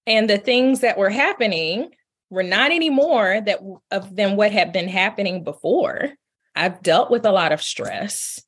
And 0.07 0.31
the 0.31 0.39
things 0.39 0.81
that 0.81 0.97
were 0.97 1.11
happening 1.11 1.91
were 2.31 2.43
not 2.43 2.73
anymore 2.73 3.43
that 3.45 3.59
of 3.91 4.17
than 4.17 4.37
what 4.37 4.51
had 4.51 4.73
been 4.73 4.89
happening 4.89 5.45
before. 5.45 6.15
I've 6.55 6.83
dealt 6.83 7.11
with 7.11 7.25
a 7.25 7.33
lot 7.33 7.53
of 7.53 7.63
stress 7.63 8.43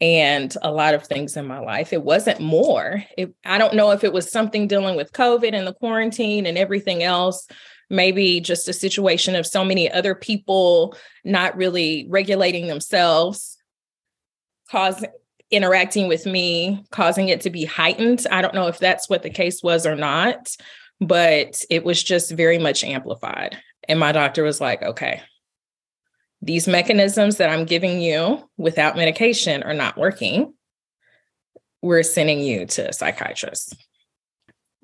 and 0.00 0.54
a 0.62 0.72
lot 0.72 0.94
of 0.94 1.06
things 1.06 1.36
in 1.36 1.46
my 1.46 1.60
life. 1.60 1.92
It 1.92 2.02
wasn't 2.02 2.40
more. 2.40 3.04
It, 3.16 3.32
I 3.44 3.58
don't 3.58 3.74
know 3.74 3.92
if 3.92 4.02
it 4.02 4.12
was 4.12 4.30
something 4.30 4.66
dealing 4.66 4.96
with 4.96 5.12
COVID 5.12 5.54
and 5.54 5.66
the 5.66 5.74
quarantine 5.74 6.44
and 6.44 6.58
everything 6.58 7.02
else. 7.04 7.46
Maybe 7.88 8.40
just 8.40 8.68
a 8.68 8.72
situation 8.72 9.36
of 9.36 9.46
so 9.46 9.64
many 9.64 9.90
other 9.90 10.14
people 10.14 10.96
not 11.24 11.56
really 11.56 12.06
regulating 12.10 12.66
themselves, 12.66 13.58
causing 14.70 15.10
interacting 15.52 16.08
with 16.08 16.24
me, 16.26 16.82
causing 16.90 17.28
it 17.28 17.42
to 17.42 17.50
be 17.50 17.64
heightened. 17.64 18.26
I 18.30 18.42
don't 18.42 18.54
know 18.54 18.66
if 18.66 18.78
that's 18.78 19.08
what 19.08 19.22
the 19.22 19.30
case 19.30 19.62
was 19.62 19.86
or 19.86 19.94
not, 19.94 20.48
but 20.98 21.60
it 21.70 21.84
was 21.84 22.02
just 22.02 22.32
very 22.32 22.58
much 22.58 22.82
amplified. 22.82 23.58
And 23.86 24.00
my 24.00 24.12
doctor 24.12 24.42
was 24.42 24.60
like, 24.60 24.82
okay, 24.82 25.20
these 26.42 26.66
mechanisms 26.66 27.36
that 27.36 27.48
I'm 27.48 27.64
giving 27.64 28.02
you 28.02 28.48
without 28.58 28.96
medication 28.96 29.62
are 29.62 29.74
not 29.74 29.96
working. 29.96 30.52
We're 31.80 32.02
sending 32.02 32.40
you 32.40 32.66
to 32.66 32.88
a 32.88 32.92
psychiatrist. 32.92 33.76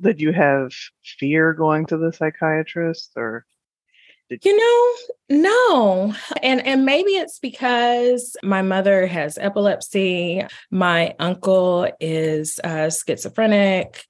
Did 0.00 0.21
you 0.21 0.33
have 0.33 0.73
fear 1.19 1.53
going 1.53 1.87
to 1.87 1.97
the 1.97 2.12
psychiatrist 2.12 3.12
or? 3.17 3.45
Did 4.31 4.45
you 4.45 4.57
know, 4.57 5.38
no. 5.43 6.15
And 6.43 6.65
and 6.65 6.85
maybe 6.85 7.12
it's 7.12 7.38
because 7.38 8.37
my 8.43 8.62
mother 8.62 9.07
has 9.07 9.38
epilepsy, 9.38 10.45
my 10.71 11.15
uncle 11.19 11.91
is 11.99 12.61
uh, 12.62 12.91
schizophrenic. 12.91 14.05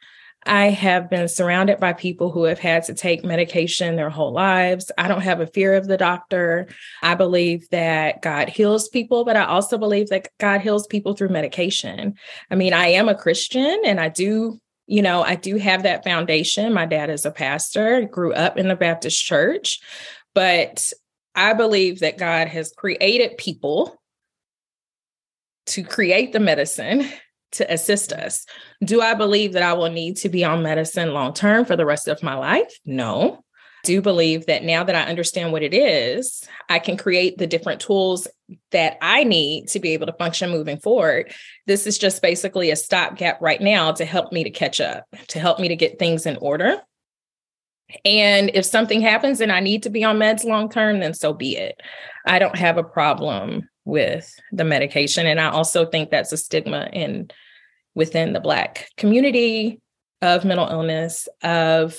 I 0.47 0.71
have 0.71 1.11
been 1.11 1.29
surrounded 1.29 1.81
by 1.81 1.93
people 1.93 2.31
who 2.31 2.45
have 2.45 2.59
had 2.59 2.85
to 2.85 2.95
take 2.95 3.25
medication 3.25 3.97
their 3.97 4.11
whole 4.11 4.33
lives. 4.33 4.91
I 4.97 5.09
don't 5.09 5.23
have 5.23 5.41
a 5.41 5.47
fear 5.47 5.75
of 5.75 5.89
the 5.89 5.97
doctor. 5.97 6.69
I 7.03 7.15
believe 7.15 7.69
that 7.71 8.23
God 8.23 8.49
heals 8.49 8.89
people, 8.89 9.25
but 9.25 9.37
I 9.37 9.45
also 9.45 9.79
believe 9.79 10.09
that 10.09 10.29
God 10.39 10.61
heals 10.61 10.87
people 10.87 11.15
through 11.15 11.31
medication. 11.31 12.15
I 12.51 12.55
mean, 12.55 12.73
I 12.73 12.89
am 12.89 13.09
a 13.09 13.15
Christian 13.15 13.83
and 13.85 14.01
I 14.01 14.09
do 14.09 14.59
you 14.91 15.03
know, 15.03 15.23
I 15.23 15.35
do 15.35 15.57
have 15.57 15.83
that 15.83 16.03
foundation. 16.03 16.73
My 16.73 16.87
dad 16.87 17.11
is 17.11 17.27
a 17.27 17.31
pastor, 17.31 18.07
grew 18.07 18.33
up 18.33 18.57
in 18.57 18.69
the 18.69 18.75
Baptist 18.75 19.23
church, 19.23 19.81
but 20.35 20.91
I 21.35 21.53
believe 21.53 22.01
that 22.01 22.17
God 22.17 22.49
has 22.49 22.73
created 22.75 23.37
people 23.37 24.01
to 25.67 25.85
create 25.85 26.33
the 26.33 26.41
medicine 26.41 27.07
to 27.53 27.73
assist 27.73 28.13
us. 28.13 28.45
Do 28.85 29.01
I 29.01 29.15
believe 29.15 29.53
that 29.53 29.63
I 29.63 29.73
will 29.73 29.91
need 29.91 30.17
to 30.19 30.29
be 30.29 30.45
on 30.45 30.63
medicine 30.63 31.13
long 31.13 31.33
term 31.35 31.65
for 31.65 31.77
the 31.77 31.87
rest 31.87 32.09
of 32.09 32.23
my 32.23 32.35
life? 32.35 32.73
No. 32.85 33.43
Do 33.85 34.03
believe 34.03 34.47
that 34.47 34.65
now 34.65 34.83
that 34.85 34.97
I 34.97 35.03
understand 35.03 35.53
what 35.53 35.63
it 35.63 35.73
is, 35.73 36.43
I 36.69 36.79
can 36.79 36.97
create 36.97 37.39
the 37.39 37.47
different 37.47 37.81
tools 37.81 38.27
that 38.73 38.99
I 39.01 39.25
need 39.25 39.69
to 39.69 39.81
be 39.81 39.93
able 39.93 40.07
to 40.07 40.13
function 40.15 40.51
moving 40.51 40.79
forward. 40.79 41.33
This 41.67 41.87
is 41.87 41.97
just 41.97 42.21
basically 42.21 42.71
a 42.71 42.77
stopgap 42.77 43.41
right 43.41 43.61
now 43.61 43.93
to 43.93 44.05
help 44.05 44.33
me 44.33 44.45
to 44.45 44.51
catch 44.51 44.81
up, 44.81 45.05
to 45.29 45.39
help 45.39 45.61
me 45.61 45.69
to 45.69 45.77
get 45.77 45.99
things 45.99 46.27
in 46.27 46.37
order. 46.39 46.83
And 48.05 48.51
if 48.55 48.65
something 48.65 49.01
happens 49.01 49.41
and 49.41 49.51
I 49.51 49.61
need 49.61 49.83
to 49.85 49.91
be 49.91 50.05
on 50.05 50.19
meds 50.19 50.45
long 50.45 50.69
term, 50.69 51.01
then 51.01 51.15
so 51.15 51.33
be 51.33 51.57
it. 51.57 51.81
I 52.27 52.39
don't 52.39 52.57
have 52.57 52.77
a 52.77 52.85
problem 52.85 53.69
with 53.85 54.39
the 54.53 54.65
medication. 54.65 55.27
And 55.27 55.41
I 55.41 55.49
also 55.49 55.87
think 55.87 56.11
that's 56.11 56.33
a 56.33 56.37
stigma 56.37 56.91
in 56.93 57.31
within 57.95 58.35
the 58.35 58.41
Black 58.41 58.89
community 58.97 59.81
of 60.21 60.45
mental 60.45 60.69
illness, 60.69 61.29
of 61.43 61.99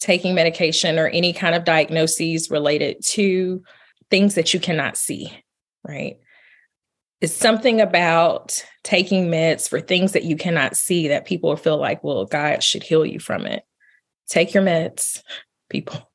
taking 0.00 0.34
medication 0.34 0.98
or 0.98 1.06
any 1.06 1.32
kind 1.32 1.54
of 1.54 1.64
diagnoses 1.64 2.50
related 2.50 2.96
to 3.04 3.62
things 4.10 4.34
that 4.34 4.52
you 4.52 4.58
cannot 4.58 4.96
see, 4.96 5.32
right? 5.86 6.18
It's 7.20 7.34
something 7.34 7.80
about 7.80 8.64
taking 8.82 9.26
meds 9.26 9.68
for 9.68 9.80
things 9.80 10.12
that 10.12 10.24
you 10.24 10.36
cannot 10.36 10.74
see 10.74 11.08
that 11.08 11.26
people 11.26 11.54
feel 11.56 11.76
like, 11.76 12.02
well, 12.02 12.24
God 12.24 12.62
should 12.62 12.82
heal 12.82 13.04
you 13.04 13.20
from 13.20 13.46
it. 13.46 13.62
Take 14.30 14.54
your 14.54 14.62
meds, 14.62 15.22
people. 15.68 16.10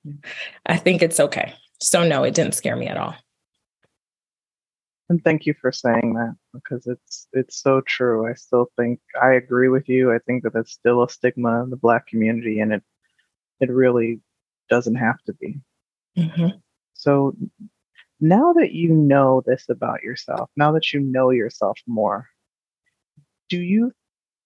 I 0.66 0.78
think 0.78 1.02
it's 1.02 1.20
okay. 1.20 1.54
So, 1.80 2.08
no, 2.08 2.24
it 2.24 2.34
didn't 2.34 2.56
scare 2.56 2.76
me 2.76 2.88
at 2.88 2.98
all. 2.98 3.16
And 5.10 5.24
thank 5.24 5.46
you 5.46 5.54
for 5.62 5.72
saying 5.72 6.16
that 6.16 6.36
because 6.52 6.88
it's 6.88 7.28
it's 7.32 7.62
so 7.62 7.82
true. 7.82 8.28
I 8.28 8.34
still 8.34 8.72
think 8.76 9.00
I 9.22 9.34
agree 9.34 9.70
with 9.70 9.88
you. 9.88 10.12
I 10.12 10.18
think 10.26 10.44
that 10.44 10.54
that's 10.54 10.72
still 10.72 11.04
a 11.04 11.10
stigma 11.10 11.62
in 11.64 11.70
the 11.70 11.76
Black 11.76 12.08
community, 12.08 12.60
and 12.60 12.74
it 12.74 12.84
it 13.60 13.70
really 13.70 14.20
doesn't 14.68 14.96
have 14.96 15.22
to 15.26 15.34
be. 15.34 15.60
Mm-hmm. 16.18 16.58
So 16.96 17.36
now 18.20 18.54
that 18.54 18.72
you 18.72 18.90
know 18.90 19.44
this 19.46 19.70
about 19.70 20.02
yourself, 20.02 20.50
now 20.56 20.72
that 20.72 20.92
you 20.92 21.02
know 21.02 21.30
yourself 21.30 21.78
more, 21.86 22.28
do 23.50 23.62
you 23.62 23.92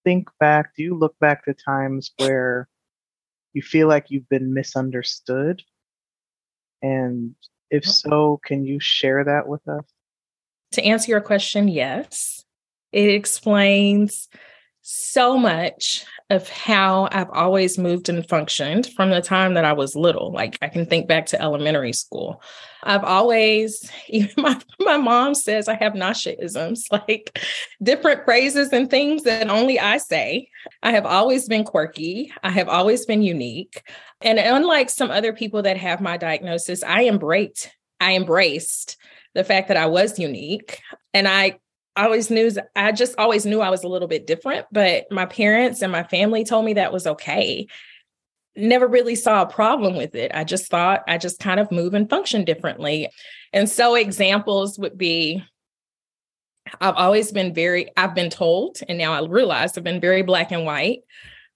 think 0.03 0.27
back? 0.41 0.75
Do 0.75 0.83
you 0.83 0.97
look 0.97 1.17
back 1.19 1.45
to 1.45 1.53
times 1.53 2.11
where 2.17 2.67
you 3.53 3.61
feel 3.61 3.87
like 3.87 4.05
you've 4.09 4.29
been 4.29 4.53
misunderstood? 4.53 5.63
And 6.81 7.35
if 7.69 7.85
so, 7.85 8.39
can 8.45 8.65
you 8.65 8.79
share 8.79 9.23
that 9.23 9.47
with 9.47 9.67
us? 9.67 9.85
To 10.73 10.83
answer 10.83 11.11
your 11.11 11.21
question, 11.21 11.67
yes. 11.67 12.43
It 12.91 13.09
explains 13.09 14.29
so 14.81 15.37
much 15.37 16.05
of 16.29 16.47
how 16.47 17.09
I've 17.11 17.29
always 17.31 17.77
moved 17.77 18.07
and 18.07 18.27
functioned 18.29 18.87
from 18.95 19.09
the 19.09 19.21
time 19.21 19.55
that 19.55 19.65
I 19.65 19.73
was 19.73 19.95
little. 19.95 20.31
Like 20.31 20.57
I 20.61 20.67
can 20.67 20.85
think 20.85 21.07
back 21.07 21.25
to 21.27 21.41
elementary 21.41 21.93
school. 21.93 22.41
I've 22.83 23.03
always, 23.03 23.91
even 24.09 24.31
my, 24.37 24.59
my 24.79 24.97
mom 24.97 25.33
says 25.33 25.67
I 25.67 25.75
have 25.75 25.93
Nashaisms, 25.93 26.81
like 26.91 27.39
different 27.81 28.25
phrases 28.25 28.71
and 28.71 28.89
things 28.89 29.23
that 29.23 29.49
only 29.49 29.79
I 29.79 29.97
say. 29.97 30.49
I 30.83 30.91
have 30.91 31.05
always 31.05 31.47
been 31.47 31.63
quirky. 31.63 32.31
I 32.43 32.51
have 32.51 32.69
always 32.69 33.05
been 33.05 33.21
unique. 33.21 33.83
And 34.21 34.37
unlike 34.37 34.89
some 34.89 35.09
other 35.09 35.33
people 35.33 35.63
that 35.63 35.77
have 35.77 35.99
my 35.99 36.17
diagnosis, 36.17 36.83
I 36.83 37.05
embraced, 37.05 37.71
I 37.99 38.15
embraced 38.15 38.97
the 39.33 39.43
fact 39.43 39.67
that 39.69 39.77
I 39.77 39.87
was 39.87 40.19
unique. 40.19 40.79
And 41.13 41.27
I 41.27 41.59
always 41.95 42.29
knew, 42.29 42.51
I 42.75 42.91
just 42.91 43.15
always 43.17 43.45
knew 43.45 43.61
I 43.61 43.69
was 43.69 43.83
a 43.83 43.87
little 43.87 44.07
bit 44.07 44.27
different, 44.27 44.67
but 44.71 45.05
my 45.11 45.25
parents 45.25 45.81
and 45.81 45.91
my 45.91 46.03
family 46.03 46.43
told 46.43 46.65
me 46.65 46.73
that 46.73 46.93
was 46.93 47.07
okay. 47.07 47.67
Never 48.55 48.87
really 48.87 49.15
saw 49.15 49.41
a 49.41 49.49
problem 49.49 49.95
with 49.95 50.15
it. 50.15 50.31
I 50.33 50.43
just 50.43 50.69
thought 50.69 51.03
I 51.07 51.17
just 51.17 51.39
kind 51.39 51.59
of 51.59 51.71
move 51.71 51.93
and 51.93 52.09
function 52.09 52.45
differently. 52.45 53.09
And 53.53 53.69
so 53.69 53.95
examples 53.95 54.77
would 54.79 54.97
be 54.97 55.43
I've 56.81 56.95
always 56.95 57.31
been 57.31 57.53
very, 57.53 57.89
I've 57.97 58.13
been 58.13 58.29
told, 58.29 58.79
and 58.87 58.97
now 58.97 59.13
I 59.13 59.25
realize 59.25 59.75
I've 59.75 59.83
been 59.83 60.01
very 60.01 60.21
black 60.21 60.51
and 60.51 60.65
white 60.65 60.99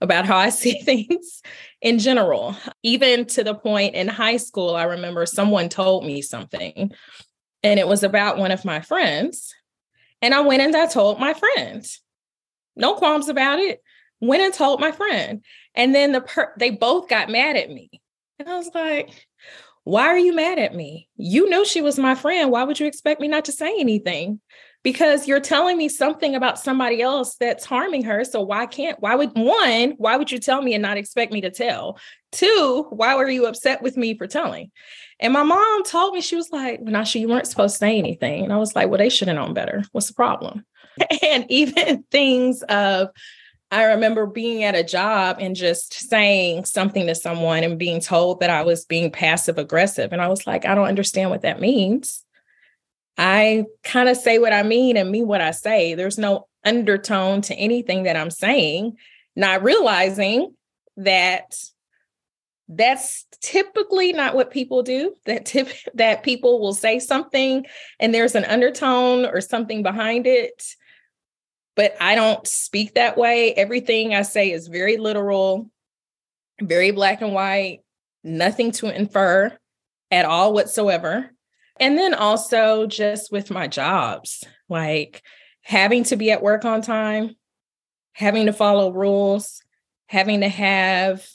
about 0.02 0.25
how 0.25 0.38
I 0.38 0.50
see 0.50 0.80
things 0.82 1.42
in 1.82 2.00
general. 2.00 2.56
Even 2.82 3.25
to 3.25 3.44
the 3.44 3.54
point 3.54 3.96
in 3.96 4.08
high 4.08 4.38
school, 4.38 4.75
I 4.75 4.84
remember 4.84 5.25
someone 5.25 5.70
told 5.70 6.06
me 6.06 6.22
something 6.22 6.92
and 7.63 7.80
it 7.80 7.88
was 7.88 8.04
about 8.04 8.38
one 8.38 8.52
of 8.52 8.66
my 8.66 8.82
friends. 8.82 9.56
And 10.24 10.34
I 10.34 10.39
went 10.39 10.62
and 10.62 10.74
I 10.74 10.88
told 10.88 11.20
my 11.20 11.34
friend. 11.34 11.86
No 12.77 12.96
qualms 12.96 13.27
about 13.27 13.60
it. 13.60 13.84
Went 14.22 14.42
and 14.42 14.53
told 14.53 14.80
my 14.80 14.94
friend. 14.94 15.44
And 15.75 15.94
then 15.94 16.13
the 16.13 16.22
per- 16.22 16.53
they 16.58 16.70
both 16.70 17.10
got 17.10 17.30
mad 17.30 17.58
at 17.58 17.70
me. 17.70 17.89
And 18.39 18.48
I 18.48 18.56
was 18.56 18.72
like, 18.74 19.10
why 19.84 20.08
are 20.08 20.18
you 20.18 20.34
mad 20.34 20.60
at 20.60 20.74
me? 20.74 21.10
You 21.18 21.50
knew 21.50 21.65
she 21.65 21.82
was 21.82 22.00
my 22.00 22.15
friend. 22.15 22.51
Why 22.51 22.63
would 22.63 22.80
you 22.80 22.88
expect 22.88 23.20
me 23.20 23.27
not 23.27 23.44
to 23.46 23.51
say 23.51 23.75
anything? 23.77 24.39
Because 24.82 25.27
you're 25.27 25.42
telling 25.42 25.77
me 25.77 25.89
something 25.89 26.36
about 26.36 26.58
somebody 26.58 27.01
else 27.01 27.36
that's 27.36 27.65
harming 27.65 28.06
her. 28.06 28.24
So 28.24 28.42
why 28.42 28.65
can't, 28.65 29.01
why 29.01 29.15
would 29.15 29.32
one, 29.36 29.96
why 29.98 30.15
would 30.15 30.32
you 30.32 30.39
tell 30.39 30.62
me 30.62 30.74
and 30.74 30.82
not 30.82 30.98
expect 30.98 31.34
me 31.34 31.42
to 31.42 31.51
tell? 31.51 32.00
Two, 32.32 32.88
why 32.92 33.15
were 33.15 33.30
you 33.30 33.46
upset 33.46 33.82
with 33.82 33.98
me 33.98 34.18
for 34.18 34.27
telling? 34.27 34.72
And 35.24 35.32
my 35.32 35.44
mom 35.44 35.84
told 35.84 36.13
me, 36.13 36.20
she 36.20 36.36
was 36.36 36.51
like, 36.51 36.82
Nasha, 36.82 37.18
you 37.18 37.30
weren't 37.30 37.48
supposed 37.48 37.75
to 37.75 37.80
say 37.80 37.98
anything. 37.98 38.44
And 38.44 38.51
I 38.51 38.58
was 38.58 38.75
like, 38.75 38.89
well, 38.89 38.98
they 38.98 39.08
should 39.08 39.30
have 39.30 39.38
known 39.38 39.53
better. 39.53 39.84
What's 39.94 40.08
the 40.08 40.13
problem? 40.13 40.65
and 41.24 41.50
even 41.50 42.03
things 42.12 42.62
of, 42.63 43.08
I 43.72 43.86
remember 43.86 44.27
being 44.27 44.65
at 44.65 44.75
a 44.75 44.84
job 44.84 45.38
and 45.39 45.56
just 45.56 45.94
saying 45.94 46.65
something 46.65 47.08
to 47.08 47.15
someone 47.15 47.63
and 47.63 47.80
being 47.80 48.01
told 48.01 48.42
that 48.42 48.50
I 48.50 48.63
was 48.63 48.84
being 48.84 49.12
passive 49.12 49.58
aggressive. 49.58 50.12
And 50.12 50.22
I 50.22 50.27
was 50.27 50.46
like, 50.46 50.65
I 50.65 50.75
don't 50.75 50.89
understand 50.89 51.30
what 51.30 51.44
that 51.44 51.62
means. 51.62 52.24
I 53.18 53.63
kind 53.84 54.10
of 54.10 54.18
say 54.18 54.39
what 54.39 54.51
I 54.53 54.63
mean 54.63 54.98
and 54.98 55.10
mean 55.10 55.25
what 55.25 55.42
I 55.42 55.51
say. 55.51 55.96
There's 55.96 56.18
no 56.18 56.48
undertone 56.65 57.42
to 57.44 57.56
anything 57.56 58.03
that 58.03 58.18
I'm 58.18 58.30
saying, 58.30 58.98
not 59.38 59.63
realizing 59.63 60.53
that 60.98 61.56
that's 62.70 63.25
typically 63.41 64.13
not 64.13 64.36
what 64.36 64.50
people 64.50 64.84
do 64.84 65.13
that 65.25 65.46
tip 65.46 65.67
that 65.93 66.24
people 66.24 66.60
will 66.60 66.74
say 66.74 67.00
something 67.00 67.65
and 68.00 68.13
there's 68.13 68.36
an 68.36 68.46
undertone 68.46 69.25
or 69.25 69.41
something 69.41 69.84
behind 69.84 70.25
it 70.25 70.63
but 71.75 71.96
I 72.00 72.15
don't 72.15 72.46
speak 72.48 72.93
that 72.93 73.17
way. 73.17 73.53
Everything 73.53 74.13
I 74.13 74.22
say 74.22 74.51
is 74.51 74.67
very 74.67 74.98
literal, 74.98 75.70
very 76.62 76.91
black 76.91 77.22
and 77.22 77.34
white, 77.34 77.79
nothing 78.24 78.72
to 78.74 78.96
infer 78.96 79.58
at 80.12 80.25
all 80.25 80.53
whatsoever. 80.53 81.32
And 81.79 81.98
then 81.98 82.13
also 82.13 82.86
just 82.86 83.32
with 83.32 83.50
my 83.50 83.67
jobs, 83.67 84.43
like 84.70 85.24
having 85.63 86.03
to 86.05 86.15
be 86.15 86.32
at 86.32 86.43
work 86.43 86.65
on 86.65 86.82
time, 86.82 87.36
having 88.13 88.46
to 88.46 88.53
follow 88.53 88.91
rules, 88.91 89.62
having 90.08 90.41
to 90.41 90.50
have 90.50 91.25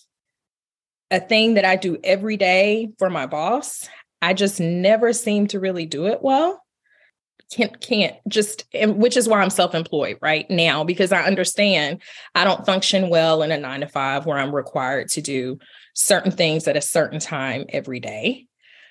a 1.10 1.20
thing 1.20 1.54
that 1.54 1.64
I 1.64 1.76
do 1.76 1.98
every 2.04 2.36
day 2.36 2.90
for 2.98 3.10
my 3.10 3.26
boss. 3.26 3.88
I 4.20 4.34
just 4.34 4.60
never 4.60 5.12
seem 5.12 5.46
to 5.48 5.60
really 5.60 5.86
do 5.86 6.06
it 6.06 6.22
well 6.22 6.62
can't 7.50 7.80
can't 7.80 8.16
just 8.28 8.64
and 8.74 8.98
which 8.98 9.16
is 9.16 9.26
why 9.26 9.40
I'm 9.40 9.50
self-employed 9.50 10.18
right 10.20 10.48
now 10.50 10.84
because 10.84 11.12
I 11.12 11.22
understand 11.22 12.02
I 12.34 12.44
don't 12.44 12.66
function 12.66 13.08
well 13.08 13.42
in 13.42 13.50
a 13.50 13.58
9 13.58 13.80
to 13.80 13.88
5 13.88 14.26
where 14.26 14.36
I'm 14.36 14.54
required 14.54 15.08
to 15.10 15.22
do 15.22 15.58
certain 15.94 16.30
things 16.30 16.68
at 16.68 16.76
a 16.76 16.82
certain 16.82 17.18
time 17.18 17.64
every 17.70 18.00
day. 18.00 18.46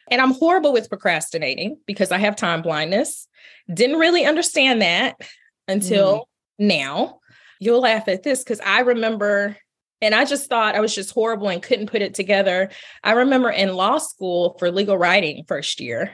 And 0.09 0.21
I'm 0.21 0.33
horrible 0.33 0.74
with 0.74 0.89
procrastinating 0.89 1.77
because 1.86 2.12
I 2.12 2.17
have 2.17 2.36
time 2.36 2.62
blindness. 2.62 3.27
Didn't 3.71 4.00
really 4.00 4.25
understand 4.25 4.81
that 4.81 5.17
until 5.67 6.19
mm. 6.19 6.24
now. 6.59 7.19
You'll 7.59 7.81
laugh 7.81 8.07
at 8.07 8.24
this 8.24 8.43
because 8.43 8.59
I 8.62 8.81
remember, 8.81 9.57
and 10.01 10.13
I 10.13 10.25
just 10.25 10.50
thought 10.50 10.75
I 10.75 10.80
was 10.80 10.94
just 10.94 11.12
horrible 11.12 11.50
and 11.50 11.62
couldn't 11.62 11.89
put 11.89 12.01
it 12.01 12.13
together. 12.13 12.70
I 13.04 13.13
remember 13.13 13.50
in 13.50 13.75
law 13.75 13.98
school 13.98 14.56
for 14.60 14.72
legal 14.72 14.98
writing 14.98 15.44
first 15.48 15.80
year, 15.80 16.12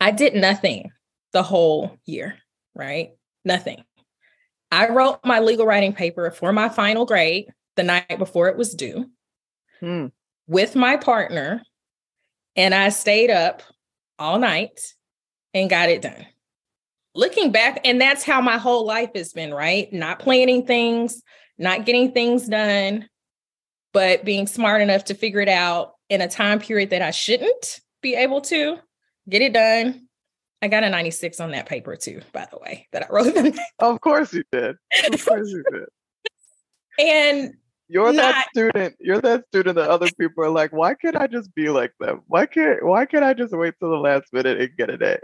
I 0.00 0.10
did 0.10 0.34
nothing 0.34 0.90
the 1.32 1.42
whole 1.42 1.96
year, 2.04 2.36
right? 2.74 3.10
Nothing. 3.44 3.84
I 4.72 4.88
wrote 4.88 5.20
my 5.24 5.40
legal 5.40 5.66
writing 5.66 5.92
paper 5.92 6.30
for 6.32 6.52
my 6.52 6.68
final 6.68 7.06
grade 7.06 7.46
the 7.76 7.84
night 7.84 8.18
before 8.18 8.48
it 8.48 8.56
was 8.56 8.74
due 8.74 9.10
hmm. 9.80 10.06
with 10.48 10.74
my 10.74 10.96
partner. 10.96 11.62
And 12.56 12.74
I 12.74 12.88
stayed 12.88 13.30
up 13.30 13.62
all 14.18 14.38
night 14.38 14.80
and 15.52 15.70
got 15.70 15.88
it 15.88 16.02
done. 16.02 16.26
Looking 17.14 17.52
back, 17.52 17.80
and 17.84 18.00
that's 18.00 18.24
how 18.24 18.40
my 18.40 18.58
whole 18.58 18.84
life 18.84 19.10
has 19.14 19.32
been, 19.32 19.54
right? 19.54 19.92
Not 19.92 20.18
planning 20.18 20.66
things, 20.66 21.22
not 21.58 21.86
getting 21.86 22.10
things 22.10 22.48
done, 22.48 23.08
but 23.94 24.26
being 24.26 24.46
smart 24.46 24.82
enough 24.82 25.04
to 25.04 25.14
figure 25.14 25.40
it 25.40 25.48
out 25.48 25.94
in 26.10 26.20
a 26.20 26.28
time 26.28 26.58
period 26.58 26.90
that 26.90 27.00
I 27.00 27.10
shouldn't 27.10 27.80
be 28.02 28.14
able 28.14 28.42
to 28.42 28.76
get 29.30 29.40
it 29.40 29.54
done 29.54 30.08
I 30.64 30.68
got 30.68 30.82
a 30.82 30.88
96 30.88 31.40
on 31.40 31.50
that 31.50 31.66
paper 31.66 31.94
too, 31.94 32.22
by 32.32 32.48
the 32.50 32.56
way, 32.56 32.88
that 32.92 33.02
I 33.02 33.12
wrote. 33.12 33.36
of 33.80 34.00
course 34.00 34.32
you 34.32 34.44
did. 34.50 34.76
Of 35.12 35.22
course 35.22 35.50
you 35.50 35.62
did. 35.70 35.84
and 36.98 37.52
you're 37.86 38.14
not, 38.14 38.34
that 38.34 38.48
student. 38.48 38.96
You're 38.98 39.20
that 39.20 39.44
student 39.48 39.76
that 39.76 39.90
other 39.90 40.08
people 40.18 40.42
are 40.42 40.48
like, 40.48 40.72
why 40.72 40.94
can't 40.94 41.16
I 41.16 41.26
just 41.26 41.54
be 41.54 41.68
like 41.68 41.92
them? 42.00 42.22
Why 42.28 42.46
can't 42.46 42.82
why 42.82 43.04
can't 43.04 43.24
I 43.24 43.34
just 43.34 43.54
wait 43.54 43.74
till 43.78 43.90
the 43.90 43.98
last 43.98 44.32
minute 44.32 44.58
and 44.58 44.74
get 44.78 44.88
an 44.88 45.02
A? 45.02 45.18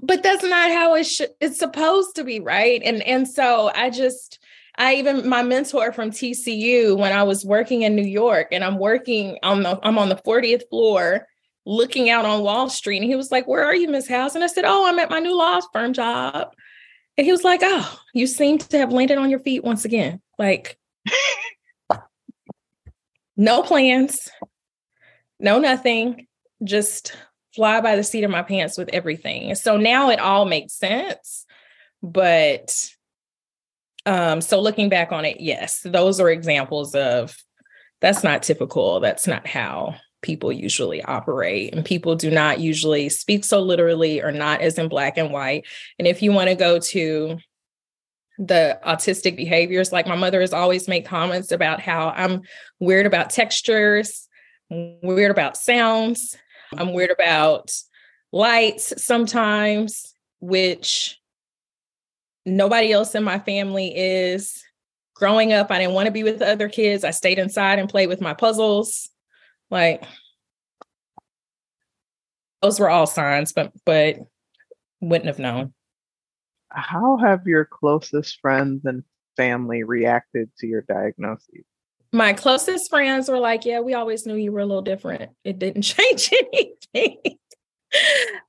But 0.00 0.22
that's 0.22 0.42
not 0.42 0.70
how 0.70 0.94
it 0.94 1.04
should 1.04 1.28
it's 1.42 1.58
supposed 1.58 2.16
to 2.16 2.24
be, 2.24 2.40
right? 2.40 2.80
And 2.82 3.02
and 3.02 3.28
so 3.28 3.70
I 3.74 3.90
just 3.90 4.38
I 4.78 4.96
even 4.96 5.28
my 5.28 5.42
mentor 5.42 5.92
from 5.92 6.10
TCU 6.10 6.96
when 6.96 7.12
I 7.12 7.22
was 7.22 7.44
working 7.44 7.82
in 7.82 7.96
New 7.96 8.06
York 8.06 8.48
and 8.52 8.62
I'm 8.62 8.78
working 8.78 9.38
on 9.42 9.62
the 9.62 9.78
I'm 9.82 9.98
on 9.98 10.08
the 10.08 10.16
40th 10.16 10.68
floor 10.68 11.26
looking 11.66 12.08
out 12.10 12.24
on 12.24 12.42
Wall 12.42 12.70
Street. 12.70 12.98
And 12.98 13.06
he 13.06 13.16
was 13.16 13.30
like, 13.30 13.46
Where 13.46 13.64
are 13.64 13.74
you, 13.74 13.88
Miss 13.88 14.08
Houze? 14.08 14.34
And 14.34 14.44
I 14.44 14.46
said, 14.46 14.64
Oh, 14.64 14.86
I'm 14.86 14.98
at 14.98 15.10
my 15.10 15.18
new 15.18 15.36
law 15.36 15.60
firm 15.72 15.92
job. 15.92 16.48
And 17.18 17.24
he 17.24 17.32
was 17.32 17.44
like, 17.44 17.60
Oh, 17.62 17.98
you 18.14 18.26
seem 18.26 18.58
to 18.58 18.78
have 18.78 18.92
landed 18.92 19.18
on 19.18 19.30
your 19.30 19.40
feet 19.40 19.64
once 19.64 19.84
again. 19.84 20.20
Like, 20.38 20.78
no 23.36 23.62
plans, 23.62 24.30
no 25.40 25.58
nothing, 25.58 26.26
just 26.62 27.16
fly 27.54 27.80
by 27.80 27.96
the 27.96 28.04
seat 28.04 28.24
of 28.24 28.30
my 28.30 28.42
pants 28.42 28.78
with 28.78 28.90
everything. 28.92 29.54
So 29.54 29.76
now 29.76 30.10
it 30.10 30.20
all 30.20 30.44
makes 30.44 30.74
sense. 30.74 31.46
But 32.02 32.90
um, 34.06 34.40
so 34.40 34.60
looking 34.60 34.88
back 34.88 35.12
on 35.12 35.24
it, 35.24 35.40
yes, 35.40 35.80
those 35.84 36.20
are 36.20 36.30
examples 36.30 36.94
of 36.94 37.36
that's 38.00 38.22
not 38.22 38.42
typical. 38.42 39.00
That's 39.00 39.26
not 39.26 39.46
how 39.46 39.96
people 40.22 40.52
usually 40.52 41.02
operate 41.02 41.74
and 41.74 41.84
people 41.84 42.16
do 42.16 42.30
not 42.30 42.58
usually 42.58 43.08
speak 43.08 43.44
so 43.44 43.60
literally 43.60 44.22
or 44.22 44.32
not 44.32 44.60
as 44.60 44.78
in 44.78 44.88
black 44.88 45.16
and 45.18 45.30
white 45.30 45.64
and 45.98 46.08
if 46.08 46.20
you 46.22 46.32
want 46.32 46.48
to 46.48 46.56
go 46.56 46.78
to 46.78 47.38
the 48.38 48.78
autistic 48.84 49.36
behaviors 49.36 49.92
like 49.92 50.06
my 50.06 50.16
mother 50.16 50.40
has 50.40 50.52
always 50.52 50.88
made 50.88 51.04
comments 51.04 51.52
about 51.52 51.80
how 51.80 52.08
i'm 52.16 52.42
weird 52.80 53.06
about 53.06 53.30
textures 53.30 54.26
weird 54.68 55.30
about 55.30 55.56
sounds 55.56 56.36
i'm 56.76 56.92
weird 56.92 57.10
about 57.10 57.70
lights 58.32 59.00
sometimes 59.00 60.12
which 60.40 61.20
nobody 62.46 62.92
else 62.92 63.14
in 63.14 63.22
my 63.22 63.38
family 63.38 63.92
is 63.94 64.62
growing 65.14 65.52
up 65.52 65.70
i 65.70 65.78
didn't 65.78 65.94
want 65.94 66.06
to 66.06 66.12
be 66.12 66.22
with 66.22 66.40
other 66.40 66.68
kids 66.68 67.04
i 67.04 67.10
stayed 67.10 67.38
inside 67.38 67.78
and 67.78 67.88
played 67.88 68.08
with 68.08 68.20
my 68.20 68.32
puzzles 68.32 69.10
like 69.70 70.04
those 72.62 72.80
were 72.80 72.90
all 72.90 73.06
signs, 73.06 73.52
but 73.52 73.72
but 73.84 74.18
wouldn't 75.00 75.26
have 75.26 75.38
known. 75.38 75.72
How 76.70 77.16
have 77.18 77.46
your 77.46 77.64
closest 77.64 78.40
friends 78.40 78.84
and 78.84 79.04
family 79.36 79.82
reacted 79.82 80.50
to 80.58 80.66
your 80.66 80.82
diagnosis? 80.82 81.64
My 82.12 82.32
closest 82.32 82.90
friends 82.90 83.28
were 83.28 83.38
like, 83.38 83.64
Yeah, 83.64 83.80
we 83.80 83.94
always 83.94 84.26
knew 84.26 84.34
you 84.34 84.52
were 84.52 84.60
a 84.60 84.66
little 84.66 84.82
different. 84.82 85.30
It 85.44 85.58
didn't 85.58 85.82
change 85.82 86.30
anything. 86.32 87.38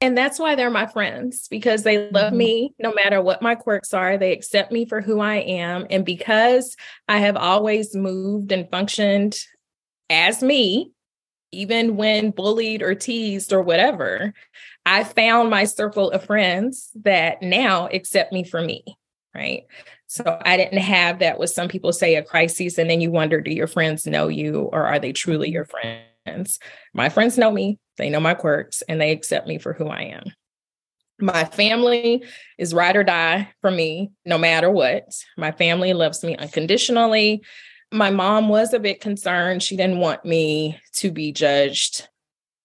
And 0.01 0.17
that's 0.17 0.39
why 0.39 0.55
they're 0.55 0.69
my 0.69 0.87
friends 0.87 1.47
because 1.47 1.83
they 1.83 2.09
love 2.09 2.29
mm-hmm. 2.29 2.37
me 2.37 2.75
no 2.79 2.93
matter 2.93 3.21
what 3.21 3.41
my 3.41 3.55
quirks 3.55 3.93
are. 3.93 4.17
They 4.17 4.31
accept 4.31 4.71
me 4.71 4.85
for 4.85 5.01
who 5.01 5.19
I 5.19 5.35
am. 5.35 5.85
And 5.89 6.05
because 6.05 6.75
I 7.07 7.19
have 7.19 7.37
always 7.37 7.95
moved 7.95 8.51
and 8.51 8.69
functioned 8.69 9.37
as 10.09 10.41
me, 10.41 10.91
even 11.51 11.95
when 11.95 12.31
bullied 12.31 12.81
or 12.81 12.95
teased 12.95 13.53
or 13.53 13.61
whatever, 13.61 14.33
I 14.85 15.03
found 15.03 15.49
my 15.49 15.63
circle 15.63 16.11
of 16.11 16.25
friends 16.25 16.89
that 17.03 17.41
now 17.41 17.87
accept 17.87 18.33
me 18.33 18.43
for 18.43 18.61
me. 18.61 18.83
Right. 19.33 19.65
So 20.07 20.39
I 20.43 20.57
didn't 20.57 20.79
have 20.79 21.19
that 21.19 21.37
what 21.37 21.49
some 21.49 21.67
people 21.67 21.93
say 21.93 22.15
a 22.15 22.23
crisis. 22.23 22.77
And 22.77 22.89
then 22.89 23.01
you 23.01 23.11
wonder, 23.11 23.39
do 23.39 23.51
your 23.51 23.67
friends 23.67 24.07
know 24.07 24.29
you 24.29 24.61
or 24.73 24.85
are 24.85 24.99
they 24.99 25.13
truly 25.13 25.49
your 25.51 25.65
friends? 26.27 26.59
My 26.93 27.09
friends 27.09 27.37
know 27.37 27.51
me, 27.51 27.79
they 27.97 28.09
know 28.09 28.19
my 28.19 28.33
quirks, 28.33 28.81
and 28.83 28.99
they 28.99 29.11
accept 29.11 29.47
me 29.47 29.57
for 29.57 29.73
who 29.73 29.87
I 29.87 30.03
am. 30.03 30.23
My 31.19 31.45
family 31.45 32.23
is 32.57 32.73
ride 32.73 32.95
or 32.95 33.03
die 33.03 33.49
for 33.61 33.71
me, 33.71 34.11
no 34.25 34.37
matter 34.37 34.69
what. 34.69 35.11
My 35.35 35.51
family 35.51 35.93
loves 35.93 36.23
me 36.23 36.35
unconditionally 36.37 37.41
my 37.91 38.09
mom 38.09 38.49
was 38.49 38.73
a 38.73 38.79
bit 38.79 39.01
concerned. 39.01 39.63
She 39.63 39.77
didn't 39.77 39.99
want 39.99 40.25
me 40.25 40.79
to 40.95 41.11
be 41.11 41.31
judged 41.31 42.07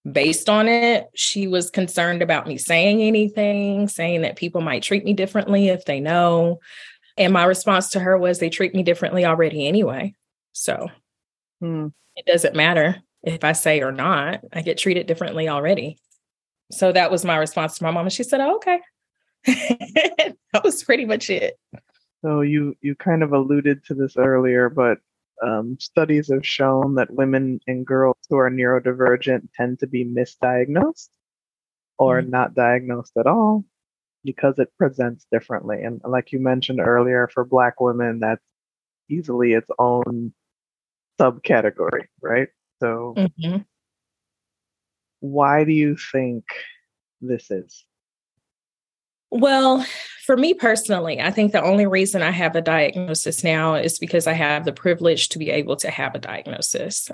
based 0.09 0.49
on 0.49 0.67
it. 0.67 1.07
She 1.15 1.47
was 1.47 1.69
concerned 1.69 2.21
about 2.21 2.47
me 2.47 2.57
saying 2.57 3.01
anything, 3.01 3.87
saying 3.87 4.23
that 4.23 4.35
people 4.35 4.61
might 4.61 4.83
treat 4.83 5.05
me 5.05 5.13
differently 5.13 5.69
if 5.69 5.85
they 5.85 5.99
know. 5.99 6.59
And 7.15 7.31
my 7.31 7.45
response 7.45 7.91
to 7.91 7.99
her 7.99 8.17
was, 8.17 8.39
they 8.39 8.49
treat 8.49 8.75
me 8.75 8.83
differently 8.83 9.23
already 9.23 9.67
anyway. 9.67 10.13
So 10.51 10.89
hmm. 11.61 11.87
it 12.15 12.25
doesn't 12.25 12.55
matter 12.55 13.01
if 13.23 13.43
I 13.43 13.53
say 13.53 13.81
or 13.81 13.91
not, 13.91 14.41
I 14.51 14.61
get 14.61 14.77
treated 14.77 15.07
differently 15.07 15.47
already. 15.47 15.97
So 16.71 16.91
that 16.91 17.11
was 17.11 17.25
my 17.25 17.37
response 17.37 17.77
to 17.77 17.83
my 17.83 17.91
mom. 17.91 18.05
And 18.05 18.13
she 18.13 18.23
said, 18.23 18.41
oh, 18.41 18.55
okay. 18.55 18.79
that 19.45 20.63
was 20.63 20.83
pretty 20.83 21.05
much 21.05 21.29
it. 21.29 21.57
So 22.23 22.41
you 22.41 22.75
you 22.81 22.95
kind 22.95 23.21
of 23.21 23.33
alluded 23.33 23.83
to 23.85 23.93
this 23.93 24.15
earlier, 24.15 24.69
but 24.69 24.99
um, 25.45 25.77
studies 25.79 26.31
have 26.31 26.45
shown 26.45 26.95
that 26.95 27.11
women 27.11 27.59
and 27.67 27.85
girls 27.85 28.17
who 28.29 28.37
are 28.37 28.49
neurodivergent 28.49 29.49
tend 29.55 29.79
to 29.79 29.87
be 29.87 30.05
misdiagnosed 30.05 31.09
or 31.97 32.21
mm-hmm. 32.21 32.29
not 32.29 32.53
diagnosed 32.53 33.13
at 33.17 33.27
all 33.27 33.65
because 34.23 34.57
it 34.57 34.71
presents 34.77 35.27
differently. 35.31 35.83
And 35.83 35.99
like 36.05 36.31
you 36.31 36.39
mentioned 36.39 36.79
earlier, 36.79 37.27
for 37.33 37.43
Black 37.43 37.81
women, 37.81 38.19
that's 38.19 38.43
easily 39.09 39.51
its 39.51 39.69
own 39.77 40.33
subcategory, 41.19 42.05
right? 42.21 42.47
So, 42.79 43.13
mm-hmm. 43.17 43.57
why 45.19 45.63
do 45.63 45.71
you 45.71 45.95
think 46.11 46.43
this 47.21 47.49
is? 47.49 47.85
Well, 49.35 49.83
for 50.27 50.37
me 50.37 50.53
personally, 50.53 51.19
I 51.19 51.31
think 51.31 51.51
the 51.51 51.63
only 51.63 51.87
reason 51.87 52.21
I 52.21 52.29
have 52.29 52.55
a 52.55 52.61
diagnosis 52.61 53.43
now 53.43 53.73
is 53.73 53.97
because 53.97 54.27
I 54.27 54.33
have 54.33 54.63
the 54.63 54.71
privilege 54.71 55.29
to 55.29 55.39
be 55.39 55.49
able 55.49 55.75
to 55.77 55.89
have 55.89 56.13
a 56.13 56.19
diagnosis. 56.19 57.09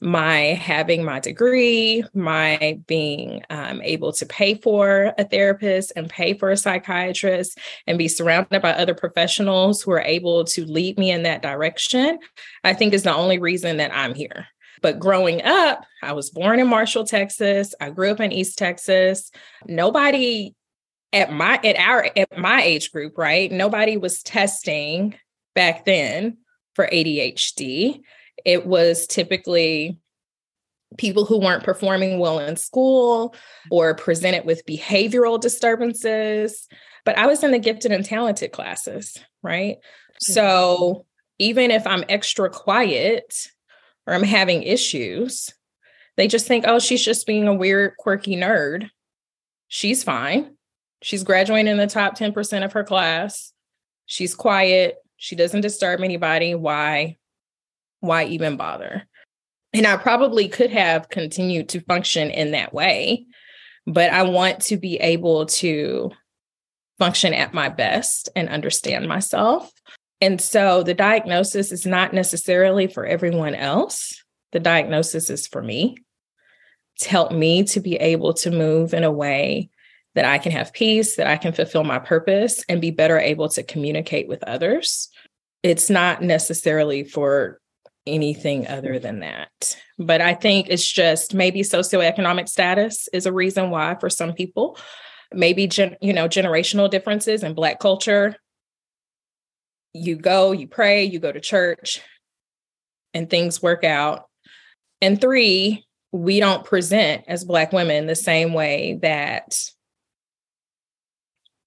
My 0.00 0.38
having 0.38 1.04
my 1.04 1.18
degree, 1.18 2.04
my 2.14 2.78
being 2.86 3.42
um, 3.50 3.82
able 3.82 4.12
to 4.12 4.24
pay 4.24 4.54
for 4.54 5.12
a 5.18 5.24
therapist 5.24 5.92
and 5.96 6.08
pay 6.08 6.34
for 6.34 6.52
a 6.52 6.56
psychiatrist 6.56 7.58
and 7.88 7.98
be 7.98 8.06
surrounded 8.06 8.62
by 8.62 8.70
other 8.70 8.94
professionals 8.94 9.82
who 9.82 9.90
are 9.90 10.00
able 10.00 10.44
to 10.44 10.64
lead 10.64 10.96
me 10.96 11.10
in 11.10 11.24
that 11.24 11.42
direction, 11.42 12.20
I 12.62 12.72
think 12.72 12.94
is 12.94 13.02
the 13.02 13.14
only 13.14 13.40
reason 13.40 13.78
that 13.78 13.92
I'm 13.92 14.14
here. 14.14 14.46
But 14.82 14.98
growing 14.98 15.42
up, 15.42 15.84
I 16.02 16.12
was 16.12 16.30
born 16.30 16.60
in 16.60 16.68
Marshall, 16.68 17.04
Texas. 17.04 17.74
I 17.80 17.90
grew 17.90 18.10
up 18.10 18.20
in 18.20 18.32
East 18.32 18.58
Texas. 18.58 19.30
Nobody 19.66 20.54
at 21.12 21.32
my 21.32 21.60
at 21.64 21.76
our 21.78 22.08
at 22.16 22.36
my 22.38 22.62
age 22.62 22.90
group, 22.92 23.16
right? 23.16 23.50
Nobody 23.50 23.96
was 23.96 24.22
testing 24.22 25.14
back 25.54 25.84
then 25.84 26.38
for 26.74 26.88
ADHD. 26.92 28.00
It 28.44 28.66
was 28.66 29.06
typically 29.06 29.98
people 30.98 31.24
who 31.24 31.38
weren't 31.38 31.64
performing 31.64 32.18
well 32.18 32.38
in 32.38 32.56
school 32.56 33.34
or 33.70 33.94
presented 33.94 34.44
with 34.44 34.66
behavioral 34.66 35.40
disturbances. 35.40 36.68
But 37.04 37.18
I 37.18 37.26
was 37.26 37.42
in 37.42 37.50
the 37.50 37.58
gifted 37.58 37.92
and 37.92 38.04
talented 38.04 38.52
classes, 38.52 39.16
right? 39.42 39.76
Mm-hmm. 39.76 40.32
So 40.32 41.06
even 41.38 41.70
if 41.70 41.86
I'm 41.86 42.04
extra 42.08 42.48
quiet 42.48 43.48
or 44.06 44.14
I'm 44.14 44.22
having 44.22 44.62
issues, 44.62 45.52
they 46.16 46.28
just 46.28 46.46
think, 46.46 46.64
oh, 46.66 46.78
she's 46.78 47.04
just 47.04 47.26
being 47.26 47.48
a 47.48 47.54
weird, 47.54 47.96
quirky 47.98 48.36
nerd. 48.36 48.90
She's 49.68 50.04
fine. 50.04 50.56
She's 51.02 51.24
graduating 51.24 51.68
in 51.68 51.76
the 51.76 51.86
top 51.86 52.16
10% 52.16 52.64
of 52.64 52.72
her 52.72 52.84
class. 52.84 53.52
She's 54.06 54.34
quiet. 54.34 54.96
She 55.16 55.36
doesn't 55.36 55.62
disturb 55.62 56.00
anybody. 56.00 56.54
Why? 56.54 57.16
Why 58.00 58.24
even 58.24 58.56
bother? 58.56 59.06
And 59.72 59.86
I 59.86 59.96
probably 59.96 60.48
could 60.48 60.70
have 60.70 61.08
continued 61.08 61.70
to 61.70 61.80
function 61.80 62.30
in 62.30 62.52
that 62.52 62.72
way, 62.72 63.26
but 63.86 64.12
I 64.12 64.22
want 64.22 64.60
to 64.62 64.76
be 64.76 64.96
able 64.98 65.46
to 65.46 66.12
function 66.98 67.34
at 67.34 67.54
my 67.54 67.68
best 67.68 68.28
and 68.36 68.48
understand 68.48 69.08
myself. 69.08 69.72
And 70.20 70.40
so 70.40 70.82
the 70.82 70.94
diagnosis 70.94 71.72
is 71.72 71.86
not 71.86 72.12
necessarily 72.14 72.86
for 72.86 73.04
everyone 73.04 73.54
else. 73.54 74.22
The 74.52 74.60
diagnosis 74.60 75.30
is 75.30 75.46
for 75.46 75.62
me 75.62 75.96
to 77.00 77.08
help 77.08 77.32
me 77.32 77.64
to 77.64 77.80
be 77.80 77.96
able 77.96 78.34
to 78.34 78.50
move 78.50 78.94
in 78.94 79.04
a 79.04 79.10
way 79.10 79.70
that 80.14 80.24
I 80.24 80.38
can 80.38 80.52
have 80.52 80.72
peace, 80.72 81.16
that 81.16 81.26
I 81.26 81.36
can 81.36 81.52
fulfill 81.52 81.84
my 81.84 81.98
purpose 81.98 82.64
and 82.68 82.80
be 82.80 82.92
better 82.92 83.18
able 83.18 83.48
to 83.50 83.62
communicate 83.62 84.28
with 84.28 84.44
others. 84.44 85.08
It's 85.62 85.90
not 85.90 86.22
necessarily 86.22 87.04
for 87.04 87.60
anything 88.06 88.66
other 88.68 88.98
than 88.98 89.20
that. 89.20 89.76
But 89.98 90.20
I 90.20 90.34
think 90.34 90.68
it's 90.68 90.86
just 90.86 91.34
maybe 91.34 91.62
socioeconomic 91.62 92.48
status 92.48 93.08
is 93.12 93.26
a 93.26 93.32
reason 93.32 93.70
why 93.70 93.96
for 93.98 94.10
some 94.10 94.34
people, 94.34 94.78
maybe 95.32 95.66
gen, 95.66 95.96
you 96.00 96.12
know, 96.12 96.28
generational 96.28 96.90
differences 96.90 97.42
in 97.42 97.54
black 97.54 97.80
culture. 97.80 98.36
You 99.94 100.16
go, 100.16 100.52
you 100.52 100.68
pray, 100.68 101.04
you 101.04 101.18
go 101.18 101.32
to 101.32 101.40
church, 101.40 102.02
and 103.14 103.30
things 103.30 103.62
work 103.62 103.84
out. 103.84 104.26
And 105.00 105.20
three, 105.20 105.86
we 106.12 106.40
don't 106.40 106.64
present 106.64 107.24
as 107.26 107.44
black 107.44 107.72
women 107.72 108.06
the 108.06 108.14
same 108.14 108.52
way 108.52 108.98
that 109.02 109.56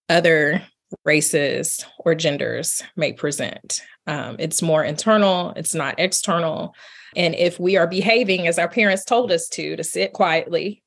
other 0.10 0.62
races 1.04 1.86
or 2.00 2.16
genders 2.16 2.84
may 2.96 3.14
present. 3.14 3.82
Um, 4.06 4.38
it's 4.40 4.62
more 4.62 4.84
internal, 4.84 5.52
it's 5.56 5.76
not 5.76 6.00
external. 6.00 6.74
And 7.16 7.36
if 7.36 7.60
we 7.60 7.78
are 7.78 7.88
behaving 7.88 8.48
as 8.48 8.60
our 8.60 8.70
parents 8.70 9.04
told 9.04 9.32
us 9.32 9.50
to, 9.50 9.76
to 9.76 9.84
sit 9.84 10.14
quietly, 10.14 10.84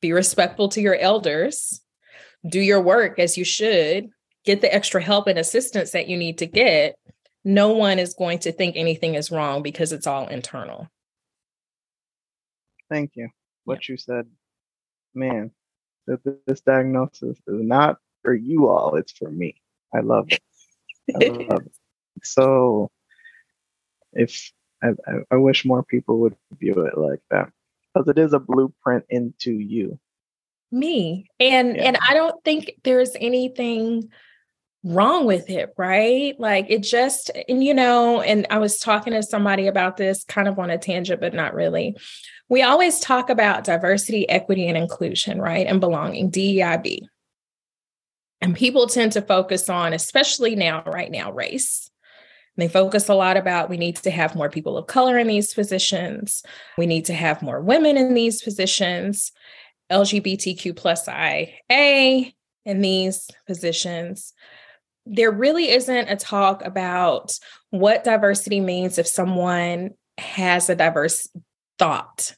be 0.00 0.12
respectful 0.12 0.68
to 0.70 0.80
your 0.80 0.96
elders, 0.96 1.80
do 2.46 2.60
your 2.60 2.80
work 2.80 3.18
as 3.18 3.38
you 3.38 3.44
should, 3.44 4.10
get 4.44 4.60
the 4.60 4.72
extra 4.72 5.02
help 5.02 5.26
and 5.26 5.38
assistance 5.38 5.92
that 5.92 6.08
you 6.08 6.16
need 6.16 6.38
to 6.38 6.46
get, 6.46 6.96
no 7.44 7.70
one 7.70 7.98
is 7.98 8.14
going 8.14 8.38
to 8.40 8.52
think 8.52 8.76
anything 8.76 9.14
is 9.14 9.30
wrong 9.30 9.62
because 9.62 9.92
it's 9.92 10.06
all 10.06 10.26
internal. 10.28 10.88
Thank 12.90 13.12
you. 13.14 13.28
What 13.64 13.88
yeah. 13.88 13.92
you 13.92 13.96
said, 13.96 14.26
man, 15.14 15.50
that 16.06 16.20
this 16.46 16.60
diagnosis 16.60 17.38
is 17.38 17.40
not 17.46 17.98
for 18.22 18.34
you 18.34 18.68
all, 18.68 18.96
it's 18.96 19.12
for 19.12 19.30
me. 19.30 19.60
I 19.94 20.00
love 20.00 20.28
it. 20.30 20.42
I 21.14 21.28
love 21.28 21.66
it. 21.66 21.72
So 22.22 22.90
if 24.12 24.52
I, 24.82 24.90
I 25.30 25.36
wish 25.36 25.64
more 25.64 25.82
people 25.82 26.18
would 26.20 26.36
view 26.58 26.86
it 26.86 26.98
like 26.98 27.20
that 27.30 27.50
because 27.92 28.08
it 28.08 28.18
is 28.18 28.32
a 28.32 28.40
blueprint 28.40 29.04
into 29.08 29.52
you 29.52 29.98
me 30.70 31.26
and 31.38 31.76
yeah. 31.76 31.82
and 31.84 31.98
i 32.08 32.14
don't 32.14 32.42
think 32.44 32.72
there's 32.82 33.14
anything 33.20 34.08
wrong 34.84 35.26
with 35.26 35.48
it 35.48 35.72
right 35.78 36.34
like 36.40 36.66
it 36.68 36.82
just 36.82 37.30
and 37.48 37.62
you 37.62 37.72
know 37.72 38.20
and 38.20 38.46
i 38.50 38.58
was 38.58 38.78
talking 38.78 39.12
to 39.12 39.22
somebody 39.22 39.68
about 39.68 39.96
this 39.96 40.24
kind 40.24 40.48
of 40.48 40.58
on 40.58 40.70
a 40.70 40.78
tangent 40.78 41.20
but 41.20 41.32
not 41.32 41.54
really 41.54 41.96
we 42.48 42.62
always 42.62 42.98
talk 42.98 43.30
about 43.30 43.62
diversity 43.62 44.28
equity 44.28 44.66
and 44.66 44.76
inclusion 44.76 45.40
right 45.40 45.68
and 45.68 45.80
belonging 45.80 46.30
deib 46.32 47.06
and 48.42 48.56
people 48.56 48.88
tend 48.88 49.12
to 49.12 49.22
focus 49.22 49.68
on, 49.68 49.92
especially 49.92 50.56
now, 50.56 50.82
right 50.84 51.10
now, 51.10 51.30
race. 51.30 51.88
They 52.56 52.68
focus 52.68 53.08
a 53.08 53.14
lot 53.14 53.36
about 53.36 53.70
we 53.70 53.76
need 53.76 53.96
to 53.96 54.10
have 54.10 54.34
more 54.34 54.50
people 54.50 54.76
of 54.76 54.88
color 54.88 55.16
in 55.16 55.28
these 55.28 55.54
positions. 55.54 56.42
We 56.76 56.86
need 56.86 57.06
to 57.06 57.14
have 57.14 57.40
more 57.40 57.60
women 57.60 57.96
in 57.96 58.14
these 58.14 58.42
positions, 58.42 59.30
LGBTQ 59.90 60.76
plus 60.76 61.08
IA 61.08 62.32
in 62.64 62.80
these 62.80 63.30
positions. 63.46 64.34
There 65.06 65.30
really 65.30 65.70
isn't 65.70 66.08
a 66.08 66.16
talk 66.16 66.64
about 66.64 67.32
what 67.70 68.04
diversity 68.04 68.60
means 68.60 68.98
if 68.98 69.06
someone 69.06 69.90
has 70.18 70.68
a 70.68 70.76
diverse 70.76 71.28
thought, 71.78 72.36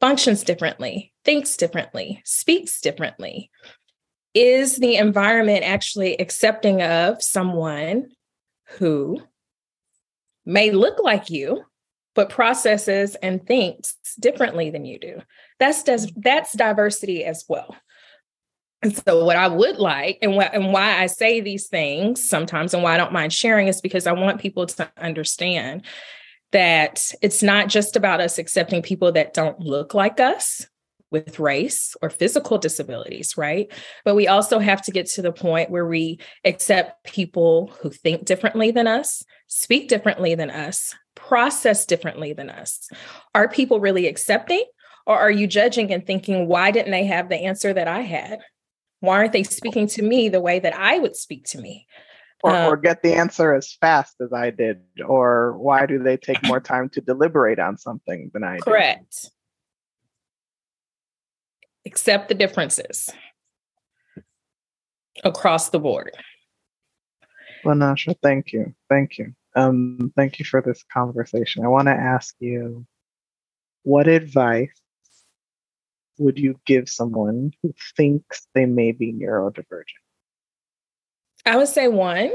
functions 0.00 0.44
differently, 0.44 1.12
thinks 1.24 1.56
differently, 1.56 2.22
speaks 2.24 2.80
differently. 2.80 3.50
Is 4.34 4.76
the 4.76 4.96
environment 4.96 5.64
actually 5.64 6.16
accepting 6.16 6.82
of 6.82 7.22
someone 7.22 8.10
who 8.78 9.22
may 10.44 10.70
look 10.70 11.02
like 11.02 11.30
you 11.30 11.64
but 12.14 12.30
processes 12.30 13.14
and 13.16 13.46
thinks 13.46 13.96
differently 14.20 14.70
than 14.70 14.84
you 14.84 14.98
do? 14.98 15.20
That's 15.58 15.82
that's 15.82 16.06
mm-hmm. 16.06 16.58
diversity 16.58 17.24
as 17.24 17.44
well 17.48 17.74
and 18.82 18.96
so 18.96 19.24
what 19.24 19.36
i 19.36 19.48
would 19.48 19.76
like 19.76 20.18
and, 20.22 20.36
what, 20.36 20.54
and 20.54 20.72
why 20.72 21.00
i 21.00 21.06
say 21.06 21.40
these 21.40 21.68
things 21.68 22.26
sometimes 22.26 22.74
and 22.74 22.82
why 22.82 22.94
i 22.94 22.96
don't 22.96 23.12
mind 23.12 23.32
sharing 23.32 23.68
is 23.68 23.80
because 23.80 24.06
i 24.06 24.12
want 24.12 24.40
people 24.40 24.66
to 24.66 24.90
understand 24.98 25.84
that 26.52 27.12
it's 27.22 27.42
not 27.42 27.68
just 27.68 27.96
about 27.96 28.20
us 28.20 28.38
accepting 28.38 28.82
people 28.82 29.12
that 29.12 29.34
don't 29.34 29.60
look 29.60 29.94
like 29.94 30.20
us 30.20 30.66
with 31.10 31.38
race 31.38 31.94
or 32.02 32.10
physical 32.10 32.58
disabilities, 32.58 33.36
right? 33.36 33.70
But 34.04 34.16
we 34.16 34.26
also 34.26 34.58
have 34.58 34.82
to 34.82 34.90
get 34.90 35.06
to 35.10 35.22
the 35.22 35.32
point 35.32 35.70
where 35.70 35.86
we 35.86 36.18
accept 36.44 37.04
people 37.04 37.72
who 37.80 37.90
think 37.90 38.24
differently 38.24 38.70
than 38.70 38.86
us, 38.86 39.22
speak 39.46 39.88
differently 39.88 40.34
than 40.34 40.50
us, 40.50 40.94
process 41.14 41.86
differently 41.86 42.32
than 42.32 42.50
us. 42.50 42.88
Are 43.34 43.48
people 43.48 43.80
really 43.80 44.06
accepting? 44.06 44.64
Or 45.06 45.16
are 45.16 45.30
you 45.30 45.46
judging 45.46 45.92
and 45.92 46.04
thinking, 46.04 46.48
why 46.48 46.72
didn't 46.72 46.90
they 46.90 47.04
have 47.04 47.28
the 47.28 47.44
answer 47.44 47.72
that 47.72 47.86
I 47.86 48.00
had? 48.00 48.40
Why 49.06 49.18
aren't 49.18 49.32
they 49.32 49.44
speaking 49.44 49.86
to 49.88 50.02
me 50.02 50.28
the 50.28 50.40
way 50.40 50.58
that 50.58 50.76
I 50.76 50.98
would 50.98 51.16
speak 51.16 51.44
to 51.46 51.58
me? 51.58 51.86
Or, 52.42 52.54
um, 52.54 52.66
or 52.66 52.76
get 52.76 53.02
the 53.02 53.14
answer 53.14 53.54
as 53.54 53.72
fast 53.80 54.16
as 54.20 54.32
I 54.32 54.50
did? 54.50 54.80
Or 55.06 55.56
why 55.58 55.86
do 55.86 56.02
they 56.02 56.16
take 56.16 56.42
more 56.46 56.60
time 56.60 56.88
to 56.90 57.00
deliberate 57.00 57.58
on 57.58 57.78
something 57.78 58.30
than 58.34 58.44
I 58.44 58.58
correct. 58.58 58.64
did? 58.64 58.64
Correct. 58.64 59.30
Accept 61.86 62.28
the 62.28 62.34
differences 62.34 63.08
across 65.24 65.70
the 65.70 65.78
board. 65.78 66.10
LaNasha, 67.64 68.16
thank 68.22 68.52
you. 68.52 68.74
Thank 68.88 69.18
you. 69.18 69.34
Um, 69.54 70.12
thank 70.16 70.38
you 70.38 70.44
for 70.44 70.60
this 70.60 70.84
conversation. 70.92 71.64
I 71.64 71.68
want 71.68 71.86
to 71.86 71.92
ask 71.92 72.34
you 72.40 72.86
what 73.84 74.08
advice 74.08 74.82
would 76.18 76.38
you 76.38 76.58
give 76.66 76.88
someone 76.88 77.52
who 77.62 77.74
thinks 77.96 78.46
they 78.54 78.66
may 78.66 78.92
be 78.92 79.12
neurodivergent? 79.12 79.84
I 81.44 81.56
would 81.56 81.68
say 81.68 81.88
one, 81.88 82.30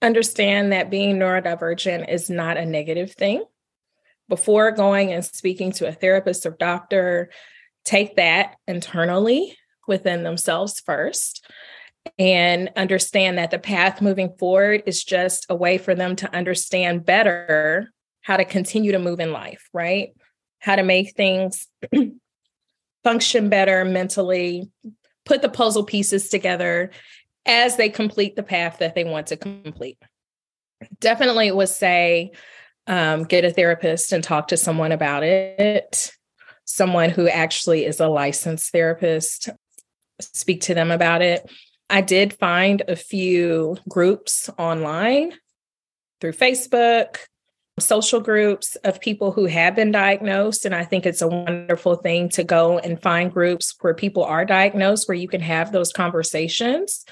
understand 0.00 0.72
that 0.72 0.90
being 0.90 1.18
neurodivergent 1.18 2.08
is 2.08 2.30
not 2.30 2.56
a 2.56 2.64
negative 2.64 3.12
thing. 3.12 3.44
Before 4.28 4.70
going 4.72 5.12
and 5.12 5.24
speaking 5.24 5.72
to 5.72 5.88
a 5.88 5.92
therapist 5.92 6.46
or 6.46 6.50
doctor, 6.50 7.30
take 7.84 8.16
that 8.16 8.56
internally 8.66 9.56
within 9.86 10.22
themselves 10.22 10.80
first 10.80 11.46
and 12.18 12.70
understand 12.76 13.38
that 13.38 13.50
the 13.50 13.58
path 13.58 14.00
moving 14.00 14.34
forward 14.38 14.82
is 14.86 15.02
just 15.02 15.46
a 15.48 15.54
way 15.54 15.78
for 15.78 15.94
them 15.94 16.16
to 16.16 16.34
understand 16.34 17.04
better 17.04 17.90
how 18.22 18.36
to 18.36 18.44
continue 18.44 18.92
to 18.92 18.98
move 18.98 19.20
in 19.20 19.32
life, 19.32 19.68
right? 19.72 20.10
How 20.58 20.76
to 20.76 20.82
make 20.82 21.16
things 21.16 21.66
function 23.04 23.48
better 23.48 23.84
mentally, 23.84 24.70
put 25.24 25.42
the 25.42 25.48
puzzle 25.48 25.84
pieces 25.84 26.28
together 26.28 26.90
as 27.46 27.76
they 27.76 27.88
complete 27.88 28.36
the 28.36 28.42
path 28.42 28.78
that 28.78 28.94
they 28.94 29.04
want 29.04 29.28
to 29.28 29.36
complete. 29.36 29.98
Definitely 31.00 31.50
would 31.50 31.68
say 31.68 32.32
um, 32.86 33.24
get 33.24 33.44
a 33.44 33.50
therapist 33.50 34.12
and 34.12 34.24
talk 34.24 34.48
to 34.48 34.56
someone 34.56 34.92
about 34.92 35.22
it, 35.22 36.12
someone 36.64 37.10
who 37.10 37.28
actually 37.28 37.84
is 37.84 38.00
a 38.00 38.08
licensed 38.08 38.72
therapist, 38.72 39.48
speak 40.20 40.62
to 40.62 40.74
them 40.74 40.90
about 40.90 41.22
it. 41.22 41.50
I 41.90 42.00
did 42.00 42.34
find 42.34 42.82
a 42.86 42.96
few 42.96 43.76
groups 43.88 44.50
online 44.58 45.32
through 46.20 46.32
Facebook, 46.32 47.16
social 47.80 48.20
groups 48.20 48.76
of 48.84 49.00
people 49.00 49.32
who 49.32 49.46
have 49.46 49.74
been 49.74 49.90
diagnosed. 49.90 50.64
And 50.64 50.74
I 50.74 50.84
think 50.84 51.06
it's 51.06 51.22
a 51.22 51.28
wonderful 51.28 51.96
thing 51.96 52.28
to 52.30 52.44
go 52.44 52.78
and 52.78 53.00
find 53.00 53.32
groups 53.32 53.74
where 53.80 53.94
people 53.94 54.24
are 54.24 54.44
diagnosed, 54.44 55.08
where 55.08 55.16
you 55.16 55.28
can 55.28 55.40
have 55.40 55.72
those 55.72 55.92
conversations. 55.92 57.04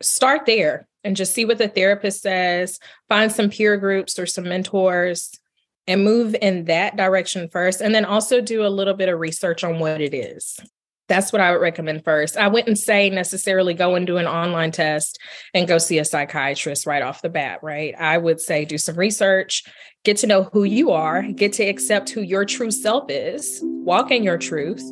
Start 0.00 0.46
there 0.46 0.86
and 1.04 1.16
just 1.16 1.34
see 1.34 1.44
what 1.44 1.58
the 1.58 1.68
therapist 1.68 2.22
says, 2.22 2.78
find 3.08 3.30
some 3.30 3.50
peer 3.50 3.76
groups 3.76 4.18
or 4.18 4.26
some 4.26 4.44
mentors. 4.44 5.38
And 5.86 6.04
move 6.04 6.36
in 6.42 6.64
that 6.64 6.98
direction 6.98 7.48
first. 7.48 7.80
And 7.80 7.94
then 7.94 8.04
also 8.04 8.42
do 8.42 8.66
a 8.66 8.68
little 8.68 8.92
bit 8.92 9.08
of 9.08 9.18
research 9.18 9.64
on 9.64 9.78
what 9.78 10.02
it 10.02 10.12
is. 10.12 10.60
That's 11.08 11.32
what 11.32 11.40
I 11.40 11.52
would 11.52 11.62
recommend 11.62 12.04
first. 12.04 12.36
I 12.36 12.48
wouldn't 12.48 12.78
say 12.78 13.08
necessarily 13.08 13.72
go 13.72 13.94
and 13.94 14.06
do 14.06 14.18
an 14.18 14.26
online 14.26 14.70
test 14.70 15.18
and 15.54 15.66
go 15.66 15.78
see 15.78 15.98
a 15.98 16.04
psychiatrist 16.04 16.86
right 16.86 17.02
off 17.02 17.22
the 17.22 17.30
bat, 17.30 17.60
right? 17.62 17.94
I 17.98 18.18
would 18.18 18.40
say 18.40 18.66
do 18.66 18.76
some 18.76 18.96
research, 18.96 19.64
get 20.04 20.18
to 20.18 20.26
know 20.26 20.44
who 20.52 20.64
you 20.64 20.90
are, 20.90 21.22
get 21.22 21.54
to 21.54 21.64
accept 21.64 22.10
who 22.10 22.20
your 22.20 22.44
true 22.44 22.70
self 22.70 23.10
is, 23.10 23.60
walk 23.62 24.10
in 24.10 24.22
your 24.22 24.36
truth, 24.36 24.82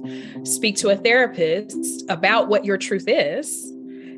speak 0.45 0.77
to 0.77 0.89
a 0.89 0.97
therapist 0.97 2.05
about 2.09 2.49
what 2.49 2.65
your 2.65 2.79
truth 2.79 3.05
is, 3.07 3.71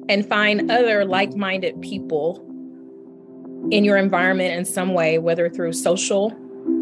and 0.09 0.27
find 0.27 0.71
other 0.71 1.05
like 1.05 1.35
minded 1.35 1.83
people 1.83 2.45
in 3.73 3.83
your 3.83 3.97
environment 3.97 4.55
in 4.55 4.65
some 4.65 4.95
way, 4.95 5.19
whether 5.19 5.51
through 5.51 5.73
social 5.73 6.31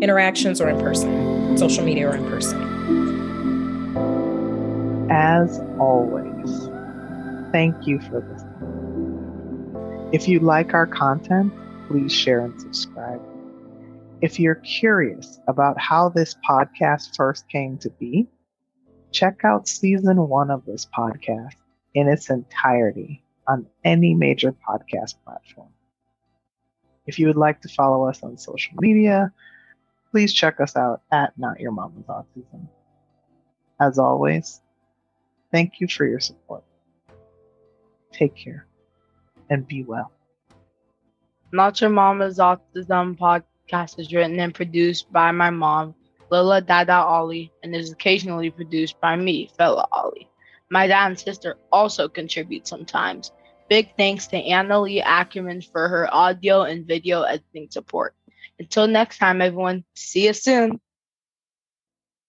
interactions 0.02 0.60
or 0.60 0.68
in 0.68 0.78
person, 0.78 1.56
social 1.56 1.82
media 1.82 2.10
or 2.10 2.14
in 2.14 2.24
person 2.28 3.15
as 5.10 5.60
always, 5.78 6.68
thank 7.52 7.86
you 7.86 8.00
for 8.00 8.20
this. 8.20 8.42
If 10.12 10.28
you 10.28 10.40
like 10.40 10.74
our 10.74 10.86
content, 10.86 11.52
please 11.88 12.12
share 12.12 12.40
and 12.40 12.60
subscribe. 12.60 13.20
If 14.22 14.40
you're 14.40 14.56
curious 14.56 15.38
about 15.46 15.78
how 15.78 16.08
this 16.08 16.36
podcast 16.48 17.16
first 17.16 17.48
came 17.48 17.78
to 17.78 17.90
be, 17.90 18.28
check 19.12 19.40
out 19.44 19.68
season 19.68 20.28
one 20.28 20.50
of 20.50 20.64
this 20.64 20.86
podcast 20.86 21.54
in 21.94 22.08
its 22.08 22.30
entirety 22.30 23.22
on 23.46 23.66
any 23.84 24.14
major 24.14 24.52
podcast 24.52 25.14
platform. 25.24 25.68
If 27.06 27.18
you 27.18 27.26
would 27.28 27.36
like 27.36 27.60
to 27.62 27.68
follow 27.68 28.08
us 28.08 28.22
on 28.22 28.36
social 28.38 28.74
media, 28.80 29.32
please 30.10 30.32
check 30.32 30.60
us 30.60 30.76
out 30.76 31.02
at 31.12 31.38
Not 31.38 31.60
Your 31.60 31.72
Mama's 31.72 32.06
Autism. 32.06 32.68
As 33.80 33.98
always, 33.98 34.60
Thank 35.52 35.80
you 35.80 35.88
for 35.88 36.06
your 36.06 36.20
support. 36.20 36.64
Take 38.12 38.36
care 38.36 38.66
and 39.50 39.66
be 39.66 39.84
well. 39.84 40.10
Not 41.52 41.80
Your 41.80 41.90
Mama's 41.90 42.38
Autism 42.38 43.16
podcast 43.16 43.98
is 43.98 44.12
written 44.12 44.38
and 44.40 44.54
produced 44.54 45.12
by 45.12 45.30
my 45.30 45.50
mom, 45.50 45.94
Lila 46.30 46.60
Dada 46.60 46.96
Ollie, 46.96 47.52
and 47.62 47.74
is 47.74 47.92
occasionally 47.92 48.50
produced 48.50 49.00
by 49.00 49.16
me, 49.16 49.50
Fella 49.56 49.86
Ollie. 49.92 50.28
My 50.70 50.86
dad 50.86 51.06
and 51.06 51.18
sister 51.18 51.56
also 51.70 52.08
contribute 52.08 52.66
sometimes. 52.66 53.30
Big 53.68 53.90
thanks 53.96 54.26
to 54.28 54.36
Anna 54.36 54.80
Lee 54.80 55.00
Ackerman 55.00 55.62
for 55.62 55.88
her 55.88 56.12
audio 56.12 56.62
and 56.62 56.86
video 56.86 57.22
editing 57.22 57.68
support. 57.70 58.14
Until 58.58 58.86
next 58.86 59.18
time, 59.18 59.40
everyone, 59.40 59.84
see 59.94 60.26
you 60.26 60.32
soon. 60.32 60.80